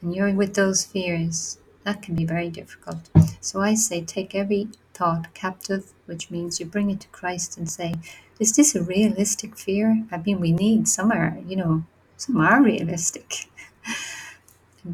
and 0.01 0.15
you're 0.15 0.33
with 0.33 0.55
those 0.55 0.85
fears, 0.85 1.59
that 1.85 2.03
can 2.03 2.15
be 2.15 2.25
very 2.25 2.49
difficult. 2.49 3.09
So 3.41 3.61
I 3.61 3.75
say 3.75 4.03
take 4.03 4.35
every 4.35 4.69
thought 4.95 5.33
captive, 5.35 5.93
which 6.07 6.31
means 6.31 6.61
you 6.61 6.67
bring 6.67 6.91
it 6.91 7.01
to 7.01 7.09
Christ 7.09 7.57
and 7.57 7.71
say, 7.71 7.95
Is 8.39 8.53
this 8.53 8.75
a 8.75 8.83
realistic 8.83 9.57
fear? 9.57 10.05
I 10.11 10.19
mean, 10.19 10.41
we 10.41 10.53
need 10.53 10.89
some 10.89 11.13
are, 11.13 11.39
you 11.47 11.57
know, 11.57 11.85
some 12.17 12.37
are 12.39 12.63
realistic. 12.63 13.47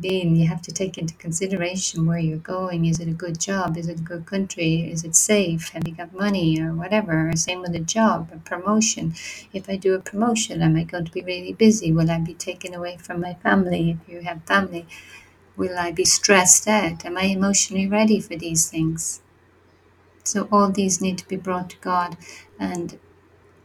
Being 0.00 0.36
you 0.36 0.48
have 0.48 0.62
to 0.62 0.72
take 0.72 0.96
into 0.96 1.14
consideration 1.14 2.06
where 2.06 2.18
you're 2.18 2.38
going. 2.38 2.86
Is 2.86 3.00
it 3.00 3.08
a 3.08 3.12
good 3.12 3.38
job? 3.38 3.76
Is 3.76 3.86
it 3.86 4.00
a 4.00 4.02
good 4.02 4.24
country? 4.24 4.90
Is 4.90 5.04
it 5.04 5.14
safe? 5.14 5.68
Have 5.70 5.86
you 5.86 5.94
got 5.94 6.14
money 6.14 6.60
or 6.60 6.72
whatever? 6.72 7.30
Same 7.36 7.60
with 7.60 7.74
a 7.74 7.80
job, 7.80 8.30
a 8.32 8.38
promotion. 8.38 9.14
If 9.52 9.68
I 9.68 9.76
do 9.76 9.94
a 9.94 10.00
promotion, 10.00 10.62
am 10.62 10.76
I 10.76 10.84
going 10.84 11.04
to 11.04 11.12
be 11.12 11.20
really 11.20 11.52
busy? 11.52 11.92
Will 11.92 12.10
I 12.10 12.18
be 12.18 12.34
taken 12.34 12.74
away 12.74 12.96
from 12.96 13.20
my 13.20 13.34
family? 13.34 13.90
If 13.90 14.08
you 14.08 14.20
have 14.22 14.42
family, 14.44 14.86
will 15.56 15.78
I 15.78 15.92
be 15.92 16.04
stressed 16.06 16.66
out? 16.66 17.04
Am 17.04 17.18
I 17.18 17.24
emotionally 17.24 17.86
ready 17.86 18.20
for 18.20 18.36
these 18.36 18.70
things? 18.70 19.20
So 20.24 20.48
all 20.50 20.70
these 20.70 21.02
need 21.02 21.18
to 21.18 21.28
be 21.28 21.36
brought 21.36 21.70
to 21.70 21.76
God 21.78 22.16
and 22.58 22.98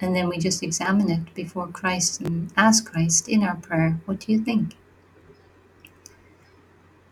and 0.01 0.15
then 0.15 0.29
we 0.29 0.37
just 0.37 0.63
examine 0.63 1.09
it 1.09 1.33
before 1.33 1.67
Christ 1.67 2.21
and 2.21 2.51
ask 2.55 2.89
Christ 2.89 3.27
in 3.27 3.43
our 3.43 3.55
prayer, 3.55 3.99
what 4.05 4.21
do 4.21 4.31
you 4.31 4.39
think? 4.39 4.75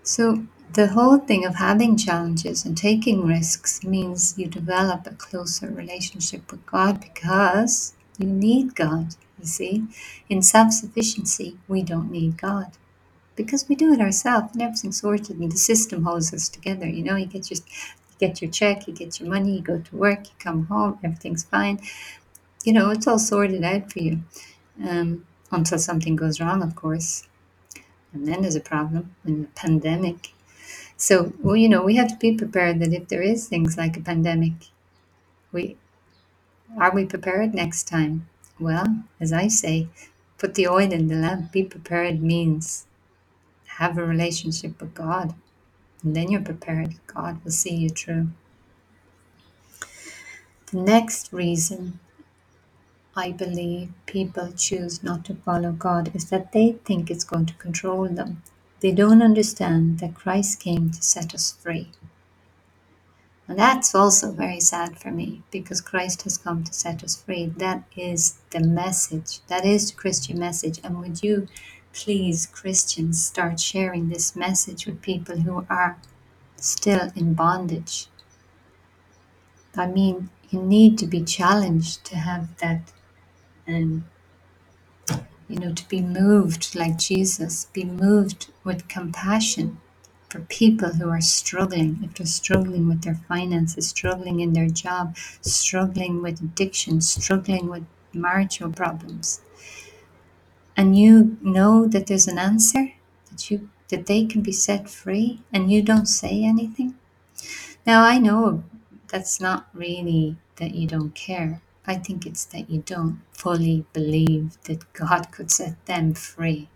So 0.08 0.46
the 0.72 0.88
whole 0.88 1.18
thing 1.18 1.46
of 1.46 1.56
having 1.56 1.98
challenges 1.98 2.64
and 2.64 2.78
taking 2.78 3.28
risks 3.28 3.84
means 3.84 4.36
you 4.38 4.48
develop 4.48 5.06
a 5.06 5.12
closer 5.12 5.70
relationship 5.70 6.50
with 6.50 6.66
God 6.66 7.02
because 7.02 7.94
you 8.18 8.26
need 8.28 8.74
God. 8.74 9.16
You 9.38 9.46
see, 9.46 9.84
in 10.30 10.42
self 10.42 10.72
sufficiency, 10.72 11.58
we 11.68 11.84
don't 11.84 12.10
need 12.10 12.38
God 12.38 12.78
because 13.36 13.68
we 13.68 13.76
do 13.76 13.92
it 13.92 14.00
ourselves 14.00 14.54
and 14.54 14.62
everything's 14.62 15.02
sorted 15.02 15.40
and 15.40 15.52
the 15.52 15.58
system 15.58 16.04
holds 16.06 16.34
us 16.34 16.48
together. 16.48 16.88
You 16.88 17.04
know, 17.04 17.18
you 17.18 17.26
get 17.26 17.52
your 17.52 17.60
you 17.60 18.16
get 18.18 18.42
your 18.42 18.50
check, 18.50 18.88
you 18.88 18.94
get 18.94 19.20
your 19.20 19.28
money, 19.30 19.58
you 19.58 19.62
go 19.62 19.80
to 19.82 19.96
work, 19.96 20.28
you 20.28 20.34
come 20.40 20.68
home, 20.68 21.00
everything's 21.04 21.44
fine. 21.44 21.82
You 22.64 22.72
know, 22.72 22.92
it's 22.92 23.08
all 23.08 23.20
sorted 23.20 23.66
out 23.66 23.92
for 23.92 24.00
you 24.00 24.24
um, 24.82 25.26
until 25.52 25.80
something 25.80 26.16
goes 26.16 26.40
wrong, 26.40 26.64
of 26.64 26.78
course. 26.78 27.28
Then 28.26 28.42
there's 28.42 28.56
a 28.56 28.62
problem 28.62 29.16
in 29.26 29.44
the 29.44 29.48
pandemic. 29.50 30.34
So, 30.96 31.34
well, 31.42 31.56
you 31.56 31.70
know, 31.70 31.84
we 31.84 31.96
have 31.96 32.10
to 32.10 32.16
be 32.18 32.34
prepared 32.34 32.80
that 32.80 32.94
if 32.94 33.08
there 33.08 33.22
is 33.22 33.48
things 33.48 33.78
like 33.78 33.98
a 33.98 34.02
pandemic, 34.02 34.54
we 35.52 35.78
are 36.78 36.94
we 36.94 37.06
prepared 37.06 37.54
next 37.54 37.88
time? 37.88 38.28
Well, 38.60 39.04
as 39.20 39.32
I 39.32 39.48
say, 39.48 39.88
put 40.38 40.56
the 40.56 40.68
oil 40.68 40.92
in 40.92 41.08
the 41.08 41.16
lamp. 41.16 41.52
Be 41.52 41.64
prepared 41.64 42.22
means 42.22 42.88
have 43.78 43.98
a 43.98 44.04
relationship 44.04 44.82
with 44.82 44.94
God. 44.94 45.34
And 46.04 46.16
then 46.16 46.32
you're 46.32 46.42
prepared. 46.42 46.96
God 47.08 47.44
will 47.44 47.52
see 47.52 47.76
you 47.76 47.90
through. 47.90 48.30
The 50.72 50.78
next 50.78 51.32
reason 51.32 52.00
I 53.20 53.32
believe 53.32 53.94
people 54.06 54.52
choose 54.52 55.02
not 55.02 55.26
to 55.26 55.34
follow 55.34 55.72
God 55.72 56.16
is 56.16 56.30
that 56.30 56.52
they 56.52 56.74
think 56.86 57.10
it's 57.10 57.24
going 57.24 57.48
to 57.48 57.56
control 57.56 58.08
them. 58.08 58.44
They 58.80 58.92
don't 58.92 59.24
understand 59.24 59.98
that 59.98 60.14
Christ 60.14 60.60
came 60.60 60.92
to 60.92 61.02
set 61.02 61.34
us 61.34 61.52
free. 61.52 61.90
And 63.48 63.58
that's 63.58 63.96
also 63.96 64.32
very 64.32 64.60
sad 64.60 65.00
for 65.00 65.10
me 65.10 65.42
because 65.50 65.82
Christ 65.82 66.22
has 66.24 66.38
come 66.38 66.64
to 66.64 66.72
set 66.72 67.04
us 67.04 67.16
free. 67.16 67.48
That 67.48 67.86
is 67.96 68.38
the 68.52 68.60
message. 68.60 69.40
That 69.48 69.66
is 69.66 69.90
the 69.90 69.98
Christian 69.98 70.38
message. 70.38 70.80
And 70.84 71.00
would 71.00 71.24
you 71.24 71.48
please, 71.94 72.46
Christians, 72.46 73.26
start 73.26 73.60
sharing 73.60 74.10
this 74.10 74.36
message 74.36 74.86
with 74.86 75.02
people 75.02 75.38
who 75.38 75.66
are 75.72 75.98
still 76.58 77.12
in 77.16 77.34
bondage? 77.34 78.10
I 79.76 79.88
mean, 79.88 80.30
you 80.52 80.62
need 80.62 81.00
to 81.00 81.08
be 81.08 81.24
challenged 81.24 82.06
to 82.06 82.18
have 82.18 82.56
that 82.58 82.92
um, 83.68 84.06
you 85.48 85.60
know, 85.60 85.74
to 85.74 85.88
be 85.88 86.02
moved 86.02 86.76
like 86.76 86.98
Jesus, 86.98 87.66
be 87.74 87.84
moved 87.84 88.48
with 88.64 88.88
compassion 88.88 89.80
for 90.30 90.42
people 90.42 90.90
who 90.90 91.10
are 91.10 91.22
struggling, 91.22 92.00
if 92.04 92.16
they're 92.16 92.26
struggling 92.28 92.88
with 92.88 93.04
their 93.04 93.16
finances, 93.28 93.88
struggling 93.88 94.42
in 94.42 94.54
their 94.54 94.68
job, 94.68 95.16
struggling 95.42 96.22
with 96.22 96.42
addiction, 96.42 97.00
struggling 97.00 97.70
with 97.70 97.86
marital 98.14 98.72
problems. 98.72 99.42
And 100.76 100.98
you 100.98 101.38
know 101.42 101.88
that 101.88 102.08
there's 102.08 102.28
an 102.28 102.38
answer, 102.38 102.92
that 103.32 103.50
you 103.50 103.70
that 103.90 104.06
they 104.06 104.26
can 104.26 104.42
be 104.42 104.52
set 104.52 104.90
free 104.90 105.40
and 105.54 105.72
you 105.72 105.82
don't 105.82 106.08
say 106.08 106.44
anything. 106.44 106.96
Now 107.86 108.04
I 108.04 108.18
know 108.18 108.66
that's 109.08 109.40
not 109.40 109.70
really 109.74 110.36
that 110.58 110.76
you 110.76 110.88
don't 110.88 111.16
care. 111.16 111.62
I 111.86 111.96
think 111.96 112.26
it's 112.26 112.44
that 112.46 112.70
you 112.70 112.84
don't 112.86 113.22
fully 113.38 113.86
believe 113.94 114.62
that 114.66 114.92
God 114.94 115.32
could 115.32 115.52
set 115.52 115.86
them 115.88 116.16
free. 116.16 116.70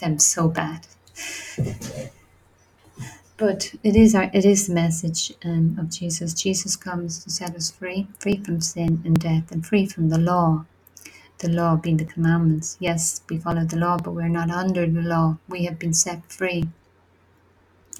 Them 0.00 0.18
so 0.18 0.48
bad. 0.48 0.88
But 3.36 3.74
it 3.82 3.96
is 3.96 4.14
our 4.14 4.30
it 4.32 4.44
is 4.44 4.68
the 4.68 4.74
message 4.74 5.32
um, 5.44 5.76
of 5.80 5.90
Jesus. 5.90 6.34
Jesus 6.34 6.76
comes 6.76 7.22
to 7.24 7.30
set 7.30 7.56
us 7.56 7.70
free, 7.70 8.08
free 8.18 8.38
from 8.38 8.60
sin 8.60 9.02
and 9.04 9.18
death, 9.18 9.52
and 9.52 9.66
free 9.66 9.86
from 9.86 10.10
the 10.10 10.18
law. 10.18 10.66
The 11.38 11.50
law 11.50 11.76
being 11.76 11.98
the 11.98 12.06
commandments. 12.06 12.76
Yes, 12.80 13.22
we 13.28 13.38
follow 13.38 13.64
the 13.64 13.76
law, 13.78 13.98
but 13.98 14.12
we're 14.14 14.28
not 14.28 14.50
under 14.50 14.86
the 14.86 15.02
law. 15.02 15.38
We 15.48 15.66
have 15.66 15.78
been 15.78 15.94
set 15.94 16.32
free. 16.32 16.64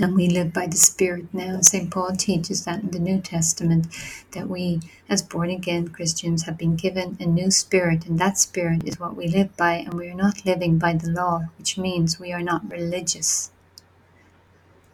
And 0.00 0.14
we 0.16 0.28
live 0.28 0.52
by 0.52 0.66
the 0.66 0.76
Spirit 0.76 1.26
now. 1.32 1.60
St. 1.60 1.90
Paul 1.90 2.16
teaches 2.16 2.64
that 2.64 2.82
in 2.82 2.90
the 2.90 2.98
New 2.98 3.20
Testament, 3.20 3.86
that 4.32 4.48
we, 4.48 4.80
as 5.08 5.22
born 5.22 5.50
again 5.50 5.88
Christians, 5.88 6.44
have 6.44 6.58
been 6.58 6.76
given 6.76 7.16
a 7.20 7.26
new 7.26 7.50
spirit, 7.50 8.06
and 8.06 8.18
that 8.18 8.36
spirit 8.38 8.82
is 8.84 8.98
what 8.98 9.16
we 9.16 9.28
live 9.28 9.56
by, 9.56 9.74
and 9.74 9.94
we 9.94 10.08
are 10.08 10.14
not 10.14 10.44
living 10.44 10.78
by 10.78 10.94
the 10.94 11.08
law, 11.10 11.44
which 11.58 11.78
means 11.78 12.18
we 12.18 12.32
are 12.32 12.42
not 12.42 12.68
religious. 12.70 13.52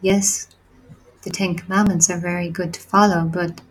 Yes, 0.01 0.47
the 1.23 1.31
Ten 1.31 1.55
Commandments 1.55 2.09
are 2.09 2.19
very 2.19 2.49
good 2.49 2.73
to 2.75 2.81
follow, 2.81 3.25
but 3.25 3.61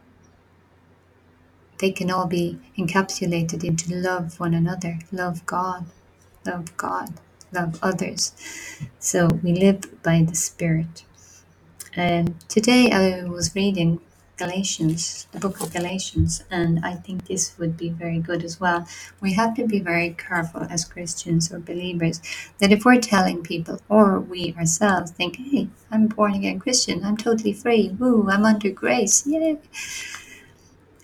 they 1.78 1.92
can 1.92 2.10
all 2.10 2.26
be 2.26 2.58
encapsulated 2.78 3.64
into 3.64 3.94
love 3.94 4.40
one 4.40 4.54
another, 4.54 4.98
love 5.12 5.46
God, 5.46 5.86
love 6.46 6.76
God, 6.76 7.14
love 7.52 7.78
others. 7.82 8.32
So 8.98 9.28
we 9.42 9.52
live 9.52 10.02
by 10.02 10.22
the 10.22 10.34
Spirit. 10.36 11.04
Um, 11.96 12.36
today 12.48 12.92
I 12.92 13.24
was 13.24 13.54
reading 13.56 14.00
Galatians, 14.36 15.26
the 15.32 15.40
book 15.40 15.60
of 15.60 15.72
Galatians, 15.72 16.44
and 16.48 16.84
I 16.84 16.94
think 16.94 17.26
this 17.26 17.58
would 17.58 17.76
be 17.76 17.90
very 17.90 18.20
good 18.20 18.44
as 18.44 18.60
well. 18.60 18.86
We 19.20 19.32
have 19.34 19.54
to 19.56 19.66
be 19.66 19.80
very 19.80 20.10
careful 20.10 20.62
as 20.70 20.84
Christians 20.84 21.52
or 21.52 21.58
believers 21.58 22.22
that 22.58 22.70
if 22.70 22.84
we're 22.84 23.00
telling 23.00 23.42
people 23.42 23.80
or 23.88 24.20
we 24.20 24.54
ourselves 24.56 25.10
think, 25.10 25.36
hey, 25.36 25.68
I'm 25.90 26.06
born 26.06 26.34
again 26.34 26.60
Christian, 26.60 27.04
I'm 27.04 27.16
totally 27.16 27.52
free, 27.52 27.90
woo, 27.98 28.28
I'm 28.30 28.44
under 28.44 28.70
grace, 28.70 29.26
yay, 29.26 29.58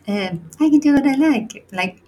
um, 0.06 0.48
I 0.60 0.70
can 0.70 0.78
do 0.78 0.94
what 0.94 1.06
I 1.06 1.14
like. 1.16 1.66
Like 1.72 2.00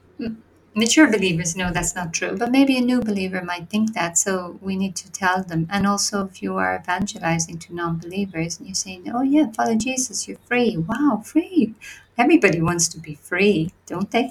mature 0.74 1.10
believers 1.10 1.56
know 1.56 1.70
that's 1.72 1.94
not 1.94 2.12
true, 2.12 2.36
but 2.36 2.50
maybe 2.50 2.76
a 2.76 2.80
new 2.80 3.00
believer 3.00 3.42
might 3.42 3.70
think 3.70 3.94
that. 3.94 4.18
So 4.18 4.58
we 4.62 4.76
need 4.76 4.96
to 4.96 5.10
tell 5.10 5.42
them. 5.42 5.66
And 5.70 5.86
also, 5.86 6.24
if 6.26 6.42
you 6.42 6.56
are 6.56 6.76
evangelizing 6.76 7.58
to 7.60 7.74
non-believers 7.74 8.58
and 8.58 8.68
you're 8.68 8.74
saying, 8.74 9.10
"Oh 9.14 9.22
yeah, 9.22 9.50
follow 9.52 9.74
Jesus, 9.76 10.28
you're 10.28 10.38
free." 10.46 10.76
Wow, 10.76 11.22
free! 11.24 11.74
Everybody 12.16 12.60
wants 12.62 12.88
to 12.88 12.98
be 12.98 13.14
free, 13.14 13.72
don't 13.86 14.10
they? 14.10 14.30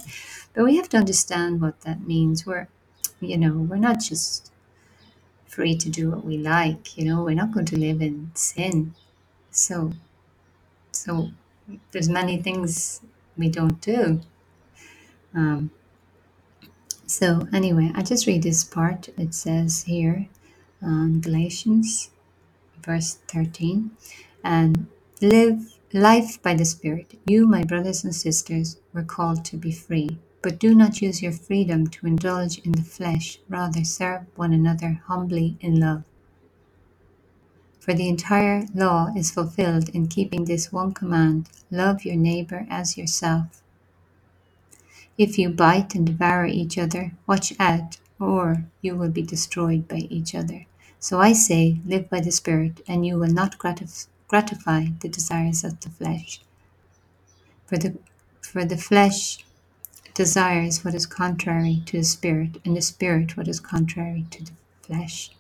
But 0.54 0.66
we 0.66 0.78
have 0.78 0.90
to 0.90 0.98
understand 0.98 1.62
what 1.62 1.82
that 1.82 2.02
means. 2.08 2.46
We're, 2.46 2.68
you 3.22 3.38
know, 3.38 3.54
we're 3.54 3.78
not 3.78 4.00
just 4.00 4.52
free 5.48 5.76
to 5.78 5.90
do 5.90 6.12
what 6.12 6.26
we 6.26 6.38
like. 6.38 6.98
You 6.98 7.06
know, 7.06 7.24
we're 7.24 7.36
not 7.36 7.52
going 7.54 7.66
to 7.68 7.80
live 7.80 8.02
in 8.02 8.32
sin. 8.36 8.94
So, 9.52 9.94
so 10.92 11.32
there's 11.92 12.10
many 12.10 12.42
things 12.42 13.02
we 13.38 13.50
don't 13.50 13.82
do. 13.82 14.22
Um, 15.36 15.72
So 17.10 17.48
anyway, 17.54 17.92
I 17.96 18.04
just 18.04 18.28
read 18.28 18.44
this 18.44 18.66
part. 18.66 19.08
It 19.18 19.34
says 19.34 19.84
here, 19.84 20.28
um, 20.82 21.22
Galatians, 21.22 22.12
verse 22.84 23.16
thirteen, 23.30 23.92
and 24.44 24.88
live 25.22 25.74
life 25.94 26.42
by 26.42 26.54
the 26.54 26.66
Spirit. 26.66 27.18
You, 27.26 27.48
my 27.48 27.64
brothers 27.64 28.04
and 28.04 28.14
sisters, 28.14 28.78
were 28.94 29.04
called 29.04 29.46
to 29.46 29.58
be 29.58 29.72
free, 29.72 30.20
but 30.42 30.60
do 30.60 30.76
not 30.76 31.02
use 31.02 31.24
your 31.24 31.32
freedom 31.32 31.88
to 31.88 32.08
indulge 32.08 32.60
in 32.60 32.74
the 32.74 32.84
flesh. 32.84 33.40
Rather, 33.48 33.86
serve 33.86 34.26
one 34.36 34.52
another 34.52 35.02
humbly 35.08 35.58
in 35.62 35.80
love. 35.80 36.04
For 37.80 37.94
the 37.94 38.10
entire 38.10 38.66
law 38.76 39.14
is 39.16 39.32
fulfilled 39.32 39.88
in 39.90 40.10
keeping 40.10 40.44
this 40.44 40.74
one 40.74 40.94
command: 40.94 41.48
love 41.72 42.04
your 42.04 42.18
neighbor 42.18 42.68
as 42.70 42.98
yourself. 42.98 43.64
If 45.18 45.40
you 45.40 45.50
bite 45.50 45.96
and 45.96 46.06
devour 46.06 46.46
each 46.46 46.78
other, 46.78 47.14
watch 47.26 47.52
out, 47.60 47.98
or 48.20 48.66
you 48.82 48.96
will 48.96 49.10
be 49.10 49.24
destroyed 49.24 49.88
by 49.88 50.08
each 50.10 50.36
other. 50.36 50.66
So 51.00 51.20
I 51.20 51.34
say, 51.34 51.80
live 51.86 52.10
by 52.10 52.20
the 52.20 52.32
Spirit, 52.32 52.82
and 52.88 53.06
you 53.06 53.18
will 53.18 53.34
not 53.34 53.58
gratif- 53.58 54.08
gratify 54.28 54.88
the 55.00 55.10
desires 55.10 55.64
of 55.64 55.80
the 55.80 55.90
flesh. 55.90 56.42
For 57.66 57.78
the, 57.78 57.98
for 58.42 58.64
the 58.64 58.78
flesh 58.78 59.44
desires 60.14 60.86
what 60.86 60.94
is 60.94 61.06
contrary 61.06 61.82
to 61.88 61.98
the 61.98 62.04
Spirit, 62.04 62.62
and 62.64 62.78
the 62.78 62.82
Spirit 62.82 63.36
what 63.36 63.48
is 63.48 63.60
contrary 63.60 64.26
to 64.32 64.44
the 64.44 64.52
flesh. 64.84 65.32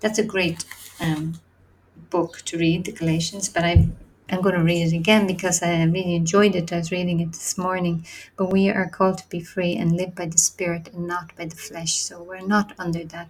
That's 0.00 0.18
a 0.18 0.24
great 0.24 0.64
um, 1.00 1.40
book 2.10 2.42
to 2.46 2.58
read, 2.58 2.86
the 2.86 2.92
Galatians, 2.92 3.48
but 3.48 3.64
I 3.64 3.88
I'm 4.30 4.42
going 4.42 4.56
to 4.56 4.64
read 4.64 4.92
it 4.92 4.96
again 4.96 5.26
because 5.26 5.62
I 5.62 5.84
really 5.84 6.16
enjoyed 6.16 6.56
it. 6.56 6.72
I 6.72 6.78
was 6.78 6.92
reading 6.92 7.20
it 7.20 7.32
this 7.32 7.58
morning. 7.58 8.06
But 8.36 8.50
we 8.52 8.70
are 8.70 8.88
called 8.88 9.18
to 9.18 9.28
be 9.28 9.40
free 9.40 9.76
and 9.76 9.92
live 9.96 10.14
by 10.16 10.26
the 10.26 10.38
Spirit 10.38 10.90
and 10.94 11.06
not 11.06 11.36
by 11.36 11.46
the 11.46 11.56
flesh. 11.56 11.96
So 11.96 12.22
we're 12.22 12.46
not 12.46 12.74
under 12.78 13.04
that. 13.04 13.28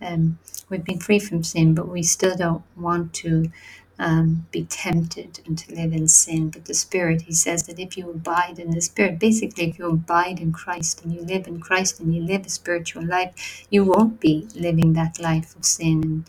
Um, 0.00 0.38
we've 0.70 0.84
been 0.84 1.00
free 1.00 1.20
from 1.20 1.44
sin, 1.44 1.74
but 1.74 1.88
we 1.88 2.02
still 2.02 2.36
don't 2.36 2.64
want 2.76 3.14
to 3.14 3.52
um, 4.00 4.46
be 4.50 4.64
tempted 4.64 5.40
and 5.46 5.56
to 5.58 5.74
live 5.76 5.92
in 5.92 6.08
sin. 6.08 6.50
But 6.50 6.66
the 6.66 6.74
Spirit, 6.74 7.22
he 7.22 7.32
says 7.34 7.64
that 7.68 7.78
if 7.78 7.96
you 7.96 8.10
abide 8.10 8.58
in 8.58 8.72
the 8.72 8.82
Spirit, 8.82 9.20
basically, 9.20 9.70
if 9.70 9.78
you 9.78 9.86
abide 9.90 10.40
in 10.40 10.52
Christ 10.52 11.04
and 11.04 11.14
you 11.14 11.22
live 11.22 11.46
in 11.46 11.60
Christ 11.60 12.00
and 12.00 12.14
you 12.14 12.22
live 12.22 12.46
a 12.46 12.50
spiritual 12.50 13.06
life, 13.06 13.66
you 13.70 13.84
won't 13.84 14.20
be 14.20 14.48
living 14.56 14.94
that 14.94 15.20
life 15.20 15.56
of 15.56 15.64
sin 15.64 16.02
and 16.02 16.24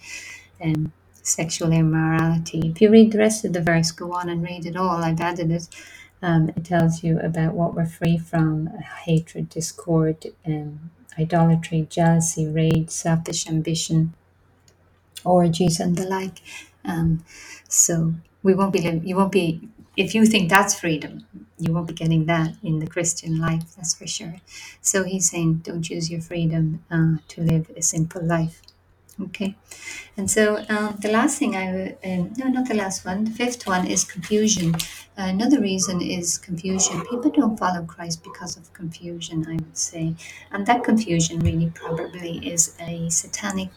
and 0.60 0.92
sexual 1.24 1.74
immorality. 1.74 2.62
If 2.66 2.82
you 2.82 2.92
read 2.92 3.14
the 3.14 3.20
rest 3.20 3.46
of 3.46 3.54
the 3.54 3.62
verse, 3.62 3.92
go 3.92 4.14
on 4.14 4.30
and 4.30 4.44
read 4.44 4.68
it 4.68 4.78
all. 4.78 5.04
I've 5.04 5.22
added 5.22 5.52
it. 5.52 5.70
Um, 6.24 6.50
it 6.52 6.66
tells 6.66 7.04
you 7.04 7.20
about 7.20 7.56
what 7.56 7.76
we're 7.76 7.88
free 7.88 8.18
from 8.20 8.68
hatred, 9.06 9.50
discord, 9.50 10.28
um, 10.48 10.92
idolatry, 11.20 11.88
jealousy, 11.90 12.48
rage, 12.48 12.92
selfish 12.92 13.48
ambition, 13.48 14.16
orgies, 15.26 15.80
and 15.80 15.98
the 15.98 16.06
like. 16.06 16.40
Um, 16.86 17.26
so 17.70 18.16
we 18.44 18.56
won't 18.56 18.74
be, 18.74 18.82
li- 18.82 19.02
you 19.06 19.16
won't 19.18 19.32
be, 19.34 19.70
if 19.98 20.16
you 20.16 20.26
think 20.26 20.50
that's 20.50 20.80
freedom, 20.80 21.26
you 21.60 21.74
won't 21.74 21.88
be 21.90 21.96
getting 21.96 22.26
that 22.28 22.56
in 22.64 22.80
the 22.80 22.88
Christian 22.88 23.40
life, 23.40 23.76
that's 23.78 23.96
for 23.96 24.08
sure. 24.08 24.38
So 24.82 25.04
he's 25.04 25.32
saying, 25.32 25.56
don't 25.66 25.90
use 25.90 26.12
your 26.12 26.22
freedom 26.22 26.84
uh, 26.92 27.18
to 27.30 27.42
live 27.42 27.72
a 27.78 27.82
sinful 27.84 28.24
life. 28.26 28.62
Okay. 29.24 29.56
And 30.18 30.30
so 30.30 30.66
um, 30.70 30.98
the 31.02 31.10
last 31.12 31.40
thing 31.40 31.56
I, 31.56 31.66
w- 31.68 31.98
um, 32.06 32.34
no, 32.38 32.48
not 32.50 32.68
the 32.68 32.76
last 32.76 33.06
one, 33.06 33.26
the 33.26 33.32
fifth 33.32 33.68
one 33.68 33.88
is 33.88 34.04
confusion. 34.04 34.76
Another 35.18 35.62
reason 35.62 36.02
is 36.02 36.38
confusion. 36.38 37.02
People 37.10 37.32
don't 37.32 37.58
follow 37.58 37.84
Christ 37.86 38.24
because 38.24 38.58
of 38.58 38.74
confusion, 38.74 39.46
I 39.48 39.54
would 39.56 39.78
say. 39.78 40.16
And 40.52 40.66
that 40.68 40.84
confusion 40.84 41.40
really 41.40 41.72
probably 41.76 42.38
is 42.48 42.76
a 42.80 43.10
satanic 43.10 43.72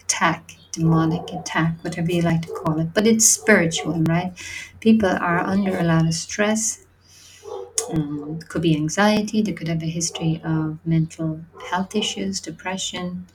attack, 0.00 0.56
demonic 0.72 1.30
attack, 1.32 1.76
whatever 1.82 2.12
you 2.12 2.22
like 2.22 2.42
to 2.42 2.48
call 2.52 2.80
it. 2.80 2.94
But 2.94 3.06
it's 3.06 3.26
spiritual, 3.28 4.02
right? 4.04 4.32
People 4.80 5.10
are 5.10 5.40
under 5.40 5.78
a 5.78 5.84
lot 5.84 6.06
of 6.06 6.14
stress. 6.14 6.84
Um, 7.92 8.40
could 8.48 8.62
be 8.62 8.76
anxiety. 8.76 9.42
They 9.42 9.52
could 9.52 9.68
have 9.68 9.82
a 9.82 9.86
history 9.86 10.40
of 10.44 10.78
mental 10.84 11.40
health 11.70 11.96
issues, 11.96 12.40
depression, 12.40 13.26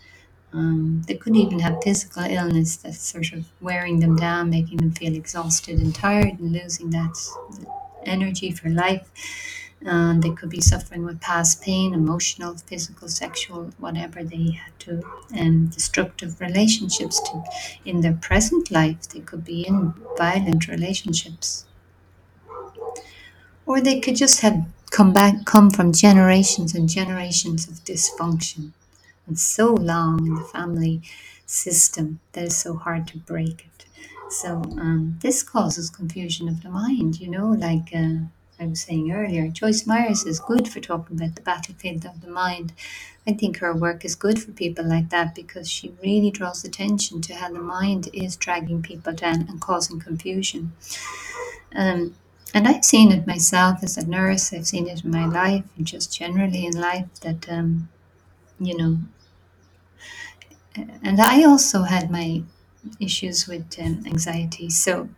Um, 0.53 1.01
they 1.07 1.15
could 1.15 1.35
even 1.35 1.59
have 1.59 1.83
physical 1.83 2.23
illness 2.23 2.77
that's 2.77 2.99
sort 2.99 3.33
of 3.33 3.45
wearing 3.59 3.99
them 3.99 4.15
down, 4.15 4.51
making 4.51 4.77
them 4.77 4.91
feel 4.91 5.15
exhausted 5.15 5.79
and 5.79 5.93
tired 5.95 6.39
and 6.39 6.51
losing 6.51 6.91
that 6.91 7.17
energy 8.05 8.51
for 8.51 8.69
life. 8.69 9.09
And 9.81 10.23
they 10.23 10.29
could 10.29 10.49
be 10.49 10.61
suffering 10.61 11.03
with 11.03 11.19
past 11.19 11.61
pain, 11.61 11.93
emotional, 11.93 12.55
physical, 12.55 13.09
sexual, 13.09 13.71
whatever 13.79 14.23
they 14.23 14.51
had 14.51 14.79
to, 14.79 15.01
and 15.35 15.71
destructive 15.71 16.39
relationships 16.39 17.19
to 17.21 17.43
in 17.83 18.01
their 18.01 18.13
present 18.13 18.71
life. 18.71 19.09
They 19.09 19.19
could 19.19 19.43
be 19.43 19.67
in 19.67 19.93
violent 20.17 20.67
relationships 20.67 21.65
or 23.65 23.81
they 23.81 23.99
could 23.99 24.15
just 24.15 24.41
have 24.41 24.65
come 24.91 25.11
back 25.11 25.45
come 25.45 25.69
from 25.69 25.91
generations 25.91 26.75
and 26.75 26.87
generations 26.87 27.67
of 27.67 27.83
dysfunction 27.83 28.71
and 29.27 29.39
so 29.39 29.73
long 29.73 30.25
in 30.27 30.35
the 30.35 30.43
family 30.43 31.01
system 31.45 32.19
that 32.33 32.45
it's 32.45 32.57
so 32.57 32.75
hard 32.75 33.07
to 33.07 33.17
break 33.17 33.65
it. 33.65 33.85
So 34.29 34.63
um, 34.79 35.19
this 35.21 35.43
causes 35.43 35.89
confusion 35.89 36.49
of 36.49 36.63
the 36.63 36.69
mind, 36.69 37.19
you 37.19 37.29
know, 37.29 37.49
like 37.49 37.89
uh, 37.93 38.25
I 38.59 38.65
was 38.65 38.81
saying 38.81 39.11
earlier. 39.11 39.47
Joyce 39.47 39.85
Myers 39.85 40.23
is 40.23 40.39
good 40.39 40.67
for 40.67 40.79
talking 40.79 41.17
about 41.17 41.35
the 41.35 41.41
battlefield 41.41 42.05
of 42.05 42.21
the 42.21 42.29
mind. 42.29 42.73
I 43.27 43.33
think 43.33 43.57
her 43.57 43.73
work 43.73 44.03
is 44.03 44.15
good 44.15 44.41
for 44.41 44.51
people 44.51 44.85
like 44.85 45.09
that 45.09 45.35
because 45.35 45.69
she 45.69 45.93
really 46.01 46.31
draws 46.31 46.63
attention 46.63 47.21
to 47.21 47.35
how 47.35 47.51
the 47.51 47.61
mind 47.61 48.09
is 48.13 48.35
dragging 48.35 48.81
people 48.81 49.13
down 49.13 49.47
and 49.47 49.61
causing 49.61 49.99
confusion. 49.99 50.73
Um, 51.75 52.15
and 52.53 52.67
I've 52.67 52.85
seen 52.85 53.11
it 53.11 53.25
myself 53.25 53.83
as 53.83 53.97
a 53.97 54.07
nurse. 54.07 54.53
I've 54.53 54.67
seen 54.67 54.87
it 54.87 55.03
in 55.03 55.11
my 55.11 55.25
life 55.25 55.65
and 55.77 55.87
just 55.87 56.15
generally 56.15 56.65
in 56.65 56.79
life 56.79 57.07
that 57.21 57.49
um, 57.49 57.89
you 58.65 58.77
know 58.77 58.97
and 61.03 61.19
I 61.21 61.43
also 61.43 61.83
had 61.83 62.09
my 62.11 62.43
issues 62.99 63.47
with 63.47 63.77
um, 63.79 64.03
anxiety. 64.07 64.69
So 64.69 65.09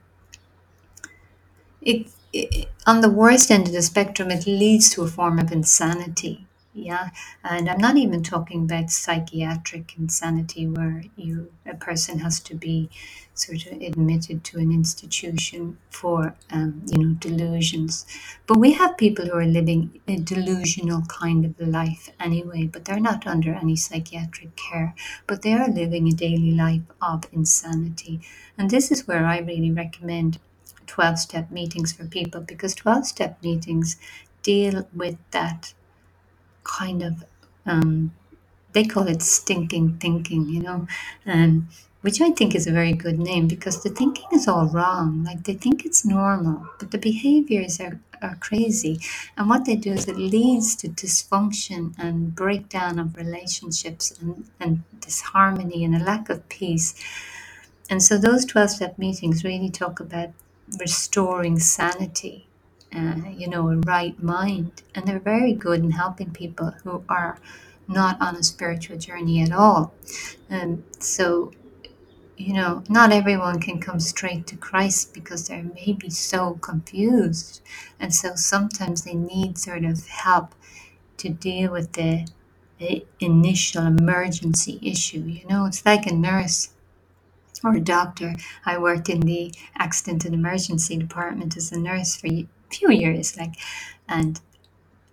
it, 1.81 2.07
it 2.33 2.69
on 2.85 3.01
the 3.01 3.09
worst 3.09 3.49
end 3.51 3.67
of 3.67 3.73
the 3.73 3.81
spectrum, 3.81 4.29
it 4.31 4.45
leads 4.45 4.89
to 4.91 5.03
a 5.03 5.07
form 5.07 5.39
of 5.39 5.51
insanity. 5.51 6.45
Yeah, 6.77 7.11
and 7.41 7.69
I'm 7.69 7.79
not 7.79 7.95
even 7.95 8.21
talking 8.21 8.65
about 8.65 8.91
psychiatric 8.91 9.95
insanity 9.97 10.67
where 10.67 11.05
you 11.15 11.53
a 11.65 11.73
person 11.73 12.19
has 12.19 12.39
to 12.41 12.53
be 12.53 12.89
sort 13.33 13.65
of 13.67 13.81
admitted 13.81 14.43
to 14.43 14.57
an 14.59 14.71
institution 14.73 15.77
for 15.89 16.35
um, 16.51 16.81
you 16.85 16.97
know 16.99 17.13
delusions. 17.13 18.05
But 18.45 18.57
we 18.59 18.73
have 18.73 18.97
people 18.97 19.25
who 19.25 19.37
are 19.37 19.45
living 19.45 20.01
a 20.07 20.17
delusional 20.17 21.03
kind 21.03 21.45
of 21.45 21.57
life 21.65 22.09
anyway, 22.19 22.65
but 22.65 22.83
they're 22.83 22.99
not 22.99 23.25
under 23.25 23.53
any 23.53 23.77
psychiatric 23.77 24.57
care, 24.57 24.93
but 25.27 25.43
they 25.43 25.53
are 25.53 25.69
living 25.69 26.09
a 26.09 26.11
daily 26.11 26.51
life 26.51 26.83
of 27.01 27.23
insanity. 27.31 28.19
And 28.57 28.69
this 28.69 28.91
is 28.91 29.07
where 29.07 29.25
I 29.25 29.39
really 29.39 29.71
recommend 29.71 30.39
12 30.87 31.19
step 31.19 31.51
meetings 31.51 31.93
for 31.93 32.05
people 32.05 32.41
because 32.41 32.75
12 32.75 33.07
step 33.07 33.41
meetings 33.41 33.95
deal 34.43 34.87
with 34.93 35.17
that 35.31 35.73
kind 36.65 37.01
of 37.01 37.23
um, 37.65 38.13
they 38.73 38.83
call 38.83 39.07
it 39.07 39.21
stinking 39.21 39.97
thinking 39.97 40.49
you 40.49 40.61
know 40.61 40.87
and 41.25 41.67
which 42.01 42.21
i 42.21 42.29
think 42.29 42.53
is 42.53 42.67
a 42.67 42.71
very 42.71 42.93
good 42.93 43.17
name 43.17 43.47
because 43.47 43.81
the 43.81 43.89
thinking 43.89 44.27
is 44.31 44.47
all 44.47 44.67
wrong. 44.67 45.23
Like 45.23 45.43
they 45.43 45.55
think 45.55 45.85
it's 45.85 46.05
normal 46.05 46.67
but 46.79 46.91
the 46.91 46.97
behaviors 46.97 47.79
are, 47.79 47.99
are 48.21 48.35
crazy. 48.35 48.99
And 49.37 49.49
what 49.49 49.65
they 49.65 49.75
do 49.75 49.93
is 49.93 50.07
it 50.07 50.17
leads 50.17 50.75
to 50.77 50.87
dysfunction 50.87 51.93
and 51.97 52.35
breakdown 52.35 52.99
of 52.99 53.15
relationships 53.15 54.11
and, 54.19 54.45
and 54.59 54.83
disharmony 54.99 55.83
and 55.83 55.95
a 55.95 56.03
lack 56.03 56.29
of 56.29 56.47
peace. 56.49 56.93
And 57.89 58.01
so 58.01 58.17
those 58.17 58.45
12 58.45 58.69
step 58.71 58.97
meetings 58.97 59.43
really 59.43 59.69
talk 59.69 59.99
about 59.99 60.29
restoring 60.79 61.59
sanity, 61.59 62.47
you 63.37 63.47
know, 63.47 63.69
a 63.69 63.77
right 63.77 64.21
mind. 64.21 64.83
And 64.93 65.05
they're 65.05 65.19
very 65.19 65.53
good 65.53 65.81
in 65.81 65.91
helping 65.91 66.31
people 66.31 66.71
who 66.83 67.03
are 67.09 67.37
not 67.87 68.19
on 68.21 68.35
a 68.35 68.43
spiritual 68.43 68.97
journey 68.97 69.41
at 69.41 69.51
all. 69.51 69.93
And 70.49 70.83
so, 70.99 71.51
you 72.37 72.53
know, 72.53 72.83
not 72.89 73.11
everyone 73.11 73.59
can 73.59 73.79
come 73.79 73.99
straight 73.99 74.47
to 74.47 74.57
Christ 74.57 75.13
because 75.13 75.47
they're 75.47 75.71
maybe 75.75 76.09
so 76.09 76.55
confused. 76.55 77.61
And 77.99 78.13
so 78.13 78.35
sometimes 78.35 79.03
they 79.03 79.13
need 79.13 79.57
sort 79.57 79.83
of 79.85 80.07
help 80.07 80.55
to 81.17 81.29
deal 81.29 81.71
with 81.71 81.93
the, 81.93 82.27
the 82.79 83.05
initial 83.19 83.85
emergency 83.85 84.79
issue. 84.81 85.19
You 85.21 85.47
know, 85.47 85.65
it's 85.65 85.85
like 85.85 86.05
a 86.05 86.13
nurse 86.13 86.69
or 87.63 87.75
a 87.75 87.79
doctor. 87.79 88.33
I 88.65 88.77
worked 88.77 89.09
in 89.09 89.21
the 89.21 89.53
accident 89.77 90.25
and 90.25 90.33
emergency 90.33 90.97
department 90.97 91.57
as 91.57 91.71
a 91.71 91.79
nurse 91.79 92.15
for 92.15 92.27
a 92.27 92.47
few 92.69 92.91
years, 92.91 93.37
like, 93.37 93.55
and 94.07 94.39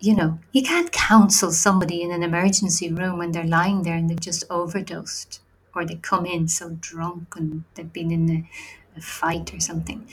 you 0.02 0.16
know, 0.16 0.40
you 0.50 0.64
can't 0.64 0.90
counsel 0.90 1.52
somebody 1.52 2.02
in 2.02 2.10
an 2.10 2.24
emergency 2.24 2.92
room 2.92 3.18
when 3.18 3.30
they're 3.30 3.44
lying 3.44 3.84
there 3.84 3.94
and 3.94 4.10
they've 4.10 4.18
just 4.18 4.42
overdosed, 4.50 5.40
or 5.76 5.84
they 5.84 5.94
come 5.94 6.26
in 6.26 6.48
so 6.48 6.76
drunk 6.80 7.36
and 7.36 7.62
they've 7.74 7.92
been 7.92 8.10
in 8.10 8.28
a, 8.28 8.98
a 8.98 9.00
fight 9.00 9.54
or 9.54 9.60
something. 9.60 10.04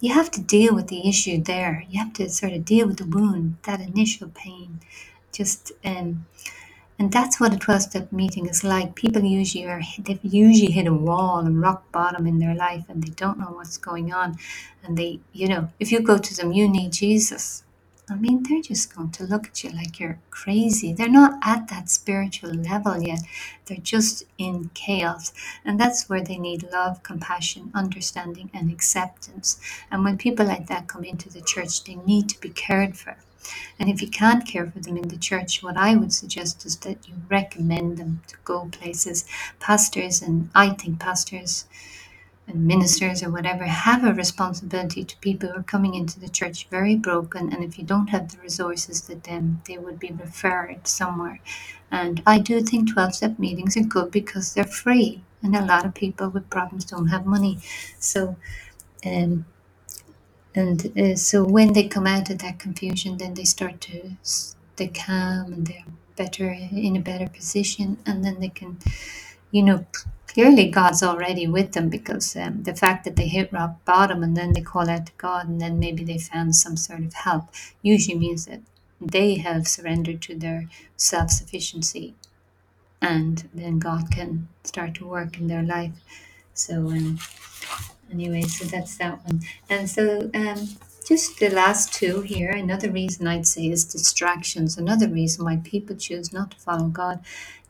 You 0.00 0.12
have 0.12 0.30
to 0.32 0.42
deal 0.42 0.74
with 0.74 0.88
the 0.88 1.08
issue 1.08 1.42
there. 1.42 1.84
You 1.88 1.98
have 1.98 2.12
to 2.14 2.28
sort 2.28 2.52
of 2.52 2.66
deal 2.66 2.86
with 2.86 2.98
the 2.98 3.06
wound, 3.06 3.56
that 3.62 3.80
initial 3.80 4.28
pain. 4.28 4.80
Just 5.32 5.72
um, 5.84 6.26
and 6.98 7.12
that's 7.12 7.38
what 7.38 7.54
a 7.54 7.58
12 7.58 7.82
step 7.82 8.12
meeting 8.12 8.46
is 8.46 8.64
like. 8.64 8.96
People 8.96 9.22
usually 9.22 9.66
are, 9.66 9.82
they've 10.00 10.18
usually 10.22 10.72
hit 10.72 10.86
a 10.88 10.92
wall 10.94 11.38
and 11.38 11.60
rock 11.60 11.90
bottom 11.92 12.26
in 12.26 12.38
their 12.40 12.56
life 12.56 12.86
and 12.88 13.02
they 13.02 13.10
don't 13.10 13.38
know 13.38 13.52
what's 13.52 13.76
going 13.76 14.12
on. 14.12 14.36
And 14.82 14.98
they, 14.98 15.20
you 15.32 15.46
know, 15.46 15.68
if 15.78 15.92
you 15.92 16.00
go 16.00 16.18
to 16.18 16.36
them, 16.36 16.52
you 16.52 16.68
need 16.68 16.92
Jesus. 16.92 17.62
I 18.10 18.16
mean, 18.16 18.42
they're 18.42 18.62
just 18.62 18.96
going 18.96 19.10
to 19.12 19.24
look 19.24 19.46
at 19.48 19.62
you 19.62 19.70
like 19.70 20.00
you're 20.00 20.18
crazy. 20.30 20.92
They're 20.94 21.10
not 21.10 21.38
at 21.44 21.68
that 21.68 21.90
spiritual 21.90 22.54
level 22.54 23.00
yet. 23.02 23.20
They're 23.66 23.76
just 23.76 24.24
in 24.38 24.70
chaos. 24.74 25.32
And 25.64 25.78
that's 25.78 26.08
where 26.08 26.22
they 26.24 26.38
need 26.38 26.64
love, 26.72 27.02
compassion, 27.02 27.70
understanding, 27.74 28.50
and 28.54 28.72
acceptance. 28.72 29.60
And 29.90 30.04
when 30.04 30.16
people 30.16 30.46
like 30.46 30.68
that 30.68 30.88
come 30.88 31.04
into 31.04 31.28
the 31.28 31.42
church, 31.42 31.84
they 31.84 31.96
need 31.96 32.30
to 32.30 32.40
be 32.40 32.48
cared 32.48 32.96
for. 32.96 33.18
And 33.78 33.88
if 33.88 34.02
you 34.02 34.08
can't 34.08 34.46
care 34.46 34.66
for 34.66 34.80
them 34.80 34.96
in 34.96 35.08
the 35.08 35.16
church, 35.16 35.62
what 35.62 35.76
I 35.76 35.96
would 35.96 36.12
suggest 36.12 36.66
is 36.66 36.76
that 36.78 37.08
you 37.08 37.14
recommend 37.28 37.96
them 37.96 38.22
to 38.28 38.36
go 38.44 38.68
places. 38.72 39.24
Pastors, 39.60 40.20
and 40.22 40.50
I 40.54 40.70
think 40.70 40.98
pastors 40.98 41.66
and 42.48 42.66
ministers 42.66 43.22
or 43.22 43.30
whatever 43.30 43.64
have 43.64 44.04
a 44.04 44.14
responsibility 44.14 45.04
to 45.04 45.16
people 45.18 45.50
who 45.50 45.60
are 45.60 45.62
coming 45.62 45.94
into 45.94 46.18
the 46.18 46.28
church 46.28 46.66
very 46.70 46.96
broken. 46.96 47.52
And 47.52 47.62
if 47.62 47.78
you 47.78 47.84
don't 47.84 48.08
have 48.08 48.32
the 48.32 48.40
resources, 48.40 49.02
that 49.02 49.24
then 49.24 49.60
they 49.66 49.78
would 49.78 49.98
be 49.98 50.10
referred 50.10 50.86
somewhere. 50.86 51.40
And 51.90 52.22
I 52.26 52.38
do 52.38 52.62
think 52.62 52.92
12 52.92 53.14
step 53.14 53.38
meetings 53.38 53.76
are 53.76 53.82
good 53.82 54.10
because 54.10 54.54
they're 54.54 54.64
free. 54.64 55.22
And 55.42 55.54
a 55.54 55.64
lot 55.64 55.84
of 55.84 55.94
people 55.94 56.30
with 56.30 56.50
problems 56.50 56.84
don't 56.86 57.08
have 57.08 57.26
money. 57.26 57.58
So, 57.98 58.36
um, 59.04 59.44
and 60.54 60.98
uh, 60.98 61.16
so 61.16 61.44
when 61.44 61.72
they 61.72 61.88
come 61.88 62.06
out 62.06 62.30
of 62.30 62.38
that 62.38 62.58
confusion, 62.58 63.18
then 63.18 63.34
they 63.34 63.44
start 63.44 63.80
to 63.82 64.12
they 64.76 64.88
calm 64.88 65.52
and 65.52 65.66
they're 65.66 65.84
better 66.16 66.50
in 66.50 66.96
a 66.96 67.00
better 67.00 67.28
position, 67.28 67.98
and 68.06 68.24
then 68.24 68.40
they 68.40 68.48
can, 68.48 68.78
you 69.50 69.62
know, 69.62 69.86
clearly 70.26 70.70
God's 70.70 71.02
already 71.02 71.46
with 71.46 71.72
them 71.72 71.88
because 71.88 72.36
um, 72.36 72.62
the 72.62 72.74
fact 72.74 73.04
that 73.04 73.16
they 73.16 73.28
hit 73.28 73.52
rock 73.52 73.84
bottom 73.84 74.22
and 74.22 74.36
then 74.36 74.52
they 74.52 74.60
call 74.60 74.88
out 74.90 75.06
to 75.06 75.12
God 75.18 75.48
and 75.48 75.60
then 75.60 75.78
maybe 75.78 76.04
they 76.04 76.18
found 76.18 76.56
some 76.56 76.76
sort 76.76 77.00
of 77.00 77.14
help 77.14 77.44
usually 77.82 78.18
means 78.18 78.46
that 78.46 78.60
they 79.00 79.36
have 79.36 79.68
surrendered 79.68 80.22
to 80.22 80.34
their 80.36 80.68
self 80.96 81.30
sufficiency, 81.30 82.14
and 83.02 83.48
then 83.54 83.78
God 83.78 84.10
can 84.10 84.48
start 84.64 84.94
to 84.94 85.06
work 85.06 85.38
in 85.38 85.48
their 85.48 85.62
life. 85.62 85.92
So. 86.54 86.88
Um, 86.88 87.18
anyway, 88.10 88.42
so 88.42 88.64
that's 88.64 88.96
that 88.98 89.24
one. 89.24 89.42
And 89.68 89.88
so 89.88 90.30
um, 90.34 90.68
just 91.06 91.38
the 91.38 91.50
last 91.50 91.92
two 91.92 92.20
here, 92.20 92.50
another 92.50 92.90
reason 92.90 93.26
I'd 93.26 93.46
say 93.46 93.68
is 93.68 93.84
distractions. 93.84 94.76
Another 94.76 95.08
reason 95.08 95.44
why 95.44 95.56
people 95.64 95.96
choose 95.96 96.32
not 96.32 96.50
to 96.52 96.58
follow 96.58 96.88
God 96.88 97.20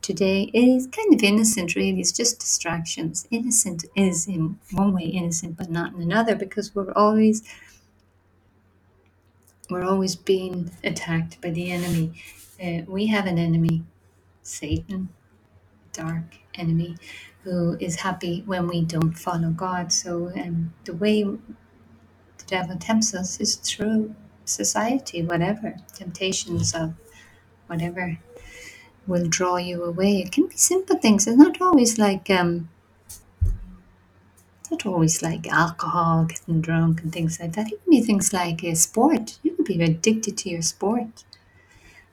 today 0.01 0.51
is 0.53 0.87
kind 0.87 1.13
of 1.13 1.23
innocent, 1.23 1.75
really. 1.75 1.99
It's 1.99 2.11
just 2.11 2.39
distractions. 2.39 3.27
Innocent 3.31 3.85
is 3.95 4.27
in 4.27 4.59
one 4.71 4.93
way 4.93 5.03
innocent, 5.03 5.57
but 5.57 5.69
not 5.69 5.93
in 5.93 6.01
another, 6.01 6.35
because 6.35 6.75
we're 6.75 6.91
always 6.93 7.43
we're 9.69 9.85
always 9.85 10.15
being 10.15 10.71
attacked 10.83 11.39
by 11.41 11.51
the 11.51 11.71
enemy. 11.71 12.21
Uh, 12.61 12.81
we 12.87 13.07
have 13.07 13.25
an 13.25 13.37
enemy, 13.37 13.83
Satan, 14.41 15.09
dark 15.93 16.37
enemy, 16.55 16.97
who 17.43 17.77
is 17.79 17.97
happy 17.97 18.43
when 18.45 18.67
we 18.67 18.81
don't 18.81 19.13
follow 19.13 19.49
God. 19.49 19.91
So 19.91 20.31
um, 20.35 20.73
the 20.85 20.93
way 20.93 21.23
the 21.23 21.39
devil 22.47 22.77
tempts 22.77 23.13
us 23.13 23.39
is 23.39 23.55
through 23.55 24.15
society, 24.45 25.21
whatever 25.23 25.75
temptations 25.93 26.73
of 26.73 26.93
whatever 27.67 28.17
will 29.07 29.27
draw 29.27 29.57
you 29.57 29.83
away. 29.83 30.19
It 30.19 30.31
can 30.31 30.47
be 30.47 30.57
simple 30.57 30.97
things. 30.97 31.27
It's 31.27 31.37
not 31.37 31.61
always 31.61 31.97
like 31.97 32.29
um, 32.29 32.69
not 34.69 34.85
always 34.85 35.21
like 35.21 35.47
alcohol, 35.47 36.25
getting 36.25 36.61
drunk, 36.61 37.01
and 37.01 37.11
things 37.11 37.39
like 37.39 37.53
that. 37.53 37.71
It 37.71 37.83
can 37.83 37.91
be 37.91 38.01
things 38.01 38.33
like 38.33 38.63
uh, 38.63 38.75
sport. 38.75 39.39
You 39.43 39.55
can 39.55 39.65
be 39.65 39.81
addicted 39.81 40.37
to 40.39 40.49
your 40.49 40.61
sport. 40.61 41.23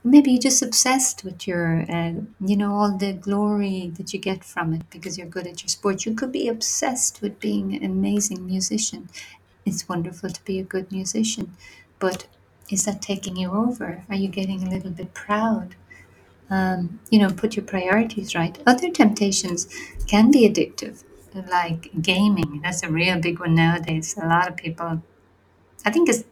Maybe 0.06 0.30
you're 0.30 0.40
just 0.40 0.62
obsessed 0.62 1.24
with 1.24 1.48
your, 1.48 1.84
uh, 1.90 2.12
you 2.40 2.56
know, 2.56 2.72
all 2.74 2.96
the 2.96 3.12
glory 3.12 3.92
that 3.96 4.12
you 4.12 4.20
get 4.20 4.44
from 4.44 4.72
it 4.72 4.82
because 4.88 5.18
you're 5.18 5.26
good 5.26 5.48
at 5.48 5.62
your 5.62 5.68
sport. 5.68 6.06
You 6.06 6.14
could 6.14 6.30
be 6.30 6.46
obsessed 6.48 7.20
with 7.20 7.40
being 7.40 7.74
an 7.74 7.84
amazing 7.84 8.46
musician. 8.46 9.08
It's 9.64 9.88
wonderful 9.88 10.30
to 10.30 10.44
be 10.44 10.60
a 10.60 10.62
good 10.62 10.92
musician, 10.92 11.56
but 11.98 12.28
is 12.70 12.84
that 12.84 13.02
taking 13.02 13.36
you 13.36 13.50
over? 13.50 14.04
Are 14.08 14.14
you 14.14 14.28
getting 14.28 14.62
a 14.62 14.70
little 14.70 14.92
bit 14.92 15.12
proud? 15.12 15.74
Um, 16.48 17.00
you 17.10 17.18
know, 17.18 17.30
put 17.30 17.56
your 17.56 17.64
priorities 17.64 18.34
right. 18.34 18.56
Other 18.64 18.90
temptations 18.90 19.68
can 20.06 20.30
be 20.30 20.48
addictive, 20.48 21.02
like 21.50 21.90
gaming. 22.00 22.60
That's 22.62 22.84
a 22.84 22.88
real 22.88 23.18
big 23.20 23.40
one 23.40 23.56
nowadays. 23.56 24.16
A 24.16 24.26
lot 24.26 24.48
of 24.48 24.56
people, 24.56 25.02
I 25.84 25.90
think 25.90 26.08
it's 26.08 26.24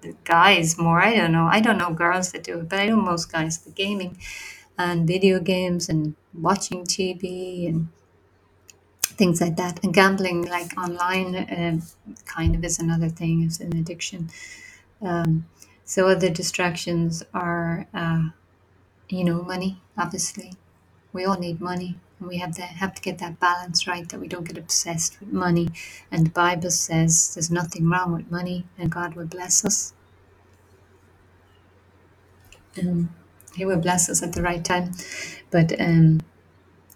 the 0.00 0.14
guys 0.24 0.78
more. 0.78 1.00
I 1.00 1.14
don't 1.14 1.32
know. 1.32 1.46
I 1.50 1.60
don't 1.60 1.78
know 1.78 1.92
girls 1.92 2.32
that 2.32 2.44
do 2.44 2.60
it, 2.60 2.68
but 2.68 2.80
I 2.80 2.86
know 2.86 2.96
most 2.96 3.32
guys. 3.32 3.58
The 3.58 3.70
gaming 3.70 4.18
and 4.76 5.06
video 5.06 5.40
games 5.40 5.88
and 5.88 6.14
watching 6.34 6.84
TV 6.84 7.68
and 7.68 7.88
things 9.02 9.40
like 9.40 9.56
that. 9.56 9.82
And 9.82 9.92
gambling, 9.92 10.46
like 10.46 10.76
online, 10.78 11.34
um, 11.36 11.82
kind 12.26 12.54
of 12.54 12.64
is 12.64 12.78
another 12.78 13.08
thing. 13.08 13.42
It's 13.42 13.60
an 13.60 13.76
addiction. 13.76 14.30
Um, 15.02 15.46
so 15.84 16.08
other 16.08 16.30
distractions 16.30 17.22
are, 17.34 17.86
uh, 17.92 18.28
you 19.08 19.24
know, 19.24 19.42
money. 19.42 19.80
Obviously, 19.96 20.52
we 21.12 21.24
all 21.24 21.38
need 21.38 21.60
money, 21.60 21.98
and 22.20 22.28
we 22.28 22.38
have 22.38 22.54
to 22.56 22.62
have 22.62 22.94
to 22.94 23.02
get 23.02 23.18
that 23.18 23.40
balance 23.40 23.86
right. 23.86 24.08
That 24.08 24.20
we 24.20 24.28
don't 24.28 24.46
get 24.46 24.58
obsessed 24.58 25.20
with 25.20 25.32
money. 25.32 25.68
And 26.10 26.26
the 26.26 26.30
Bible 26.30 26.70
says 26.70 27.34
there's 27.34 27.50
nothing 27.50 27.88
wrong 27.88 28.12
with 28.12 28.30
money, 28.30 28.66
and 28.78 28.90
God 28.90 29.14
will 29.14 29.26
bless 29.26 29.64
us. 29.64 29.94
Um, 32.80 33.14
he 33.56 33.64
will 33.64 33.80
bless 33.80 34.08
us 34.08 34.22
at 34.22 34.32
the 34.34 34.42
right 34.42 34.64
time, 34.64 34.92
but 35.50 35.78
um, 35.80 36.20